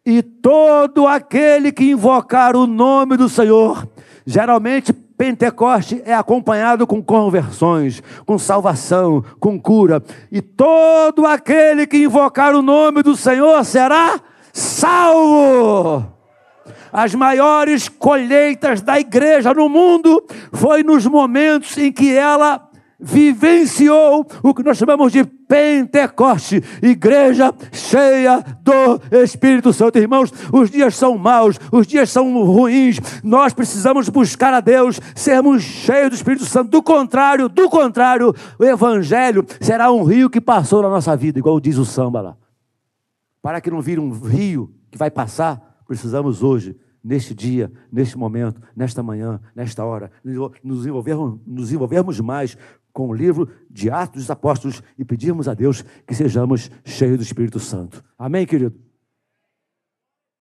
E 0.06 0.22
todo 0.22 1.08
aquele 1.08 1.72
que 1.72 1.92
invocar 1.92 2.56
o 2.56 2.68
nome 2.68 3.18
do 3.18 3.28
Senhor, 3.28 3.90
geralmente 4.26 4.94
Pentecoste 4.94 6.02
é 6.06 6.14
acompanhado 6.14 6.86
com 6.86 7.02
conversões, 7.02 8.04
com 8.26 8.38
salvação, 8.38 9.24
com 9.40 9.60
cura. 9.60 10.04
E 10.32 10.42
todo 10.42 11.26
aquele 11.26 11.88
que 11.88 11.98
invocar 11.98 12.54
o 12.54 12.62
nome 12.62 13.02
do 13.02 13.16
Senhor 13.16 13.64
será 13.64 14.20
salvo 14.52 16.15
as 16.92 17.14
maiores 17.14 17.90
colheitas 17.90 18.82
da 18.82 19.00
igreja 19.00 19.54
no 19.54 19.70
mundo 19.70 20.24
foi 20.54 20.84
nos 20.84 21.06
momentos 21.06 21.78
em 21.78 21.92
que 21.92 22.14
ela 22.14 22.70
vivenciou 23.00 24.26
o 24.42 24.54
que 24.54 24.64
nós 24.64 24.78
chamamos 24.78 25.12
de 25.12 25.24
Pentecoste, 25.24 26.64
igreja 26.82 27.54
cheia 27.72 28.44
do 28.62 29.00
Espírito 29.24 29.72
Santo. 29.72 30.00
Irmãos, 30.00 30.32
os 30.52 30.72
dias 30.72 30.96
são 30.96 31.18
maus, 31.18 31.60
os 31.72 31.86
dias 31.86 32.10
são 32.10 32.44
ruins, 32.44 33.00
nós 33.24 33.54
precisamos 33.54 34.10
buscar 34.10 34.54
a 34.54 34.60
Deus, 34.60 35.00
sermos 35.14 35.62
cheios 35.62 36.10
do 36.10 36.16
Espírito 36.16 36.46
Santo. 36.46 36.72
Do 36.72 36.82
contrário, 36.82 37.48
do 37.48 37.70
contrário, 37.70 38.34
o 38.58 38.64
Evangelho 38.64 39.46
será 39.62 39.92
um 39.92 40.04
rio 40.04 40.30
que 40.30 40.42
passou 40.42 40.82
na 40.82 40.90
nossa 40.90 41.16
vida, 41.16 41.38
igual 41.38 41.60
diz 41.60 41.78
o 41.78 41.86
samba 41.86 42.22
lá. 42.22 42.38
Para 43.42 43.62
que 43.62 43.70
não 43.70 43.82
vire 43.82 44.00
um 44.00 44.12
rio 44.12 44.74
que 44.90 44.98
vai 44.98 45.12
passar, 45.12 45.62
precisamos 45.86 46.44
hoje 46.44 46.76
neste 47.04 47.36
dia, 47.36 47.72
neste 47.92 48.18
momento, 48.18 48.62
nesta 48.76 49.04
manhã, 49.04 49.40
nesta 49.56 49.86
hora, 49.86 50.12
nos 50.64 50.86
envolvermos, 50.86 51.40
nos 51.46 51.72
envolvermos 51.72 52.20
mais 52.20 52.58
com 52.92 53.10
o 53.10 53.14
livro 53.14 53.50
de 53.70 53.90
Atos 53.90 54.24
dos 54.24 54.32
Apóstolos 54.32 54.82
e 54.98 55.04
pedirmos 55.04 55.48
a 55.48 55.54
Deus 55.54 55.84
que 56.08 56.16
sejamos 56.16 56.72
cheios 56.84 57.18
do 57.18 57.24
Espírito 57.24 57.60
Santo. 57.60 58.04
Amém, 58.18 58.46
querido? 58.46 58.85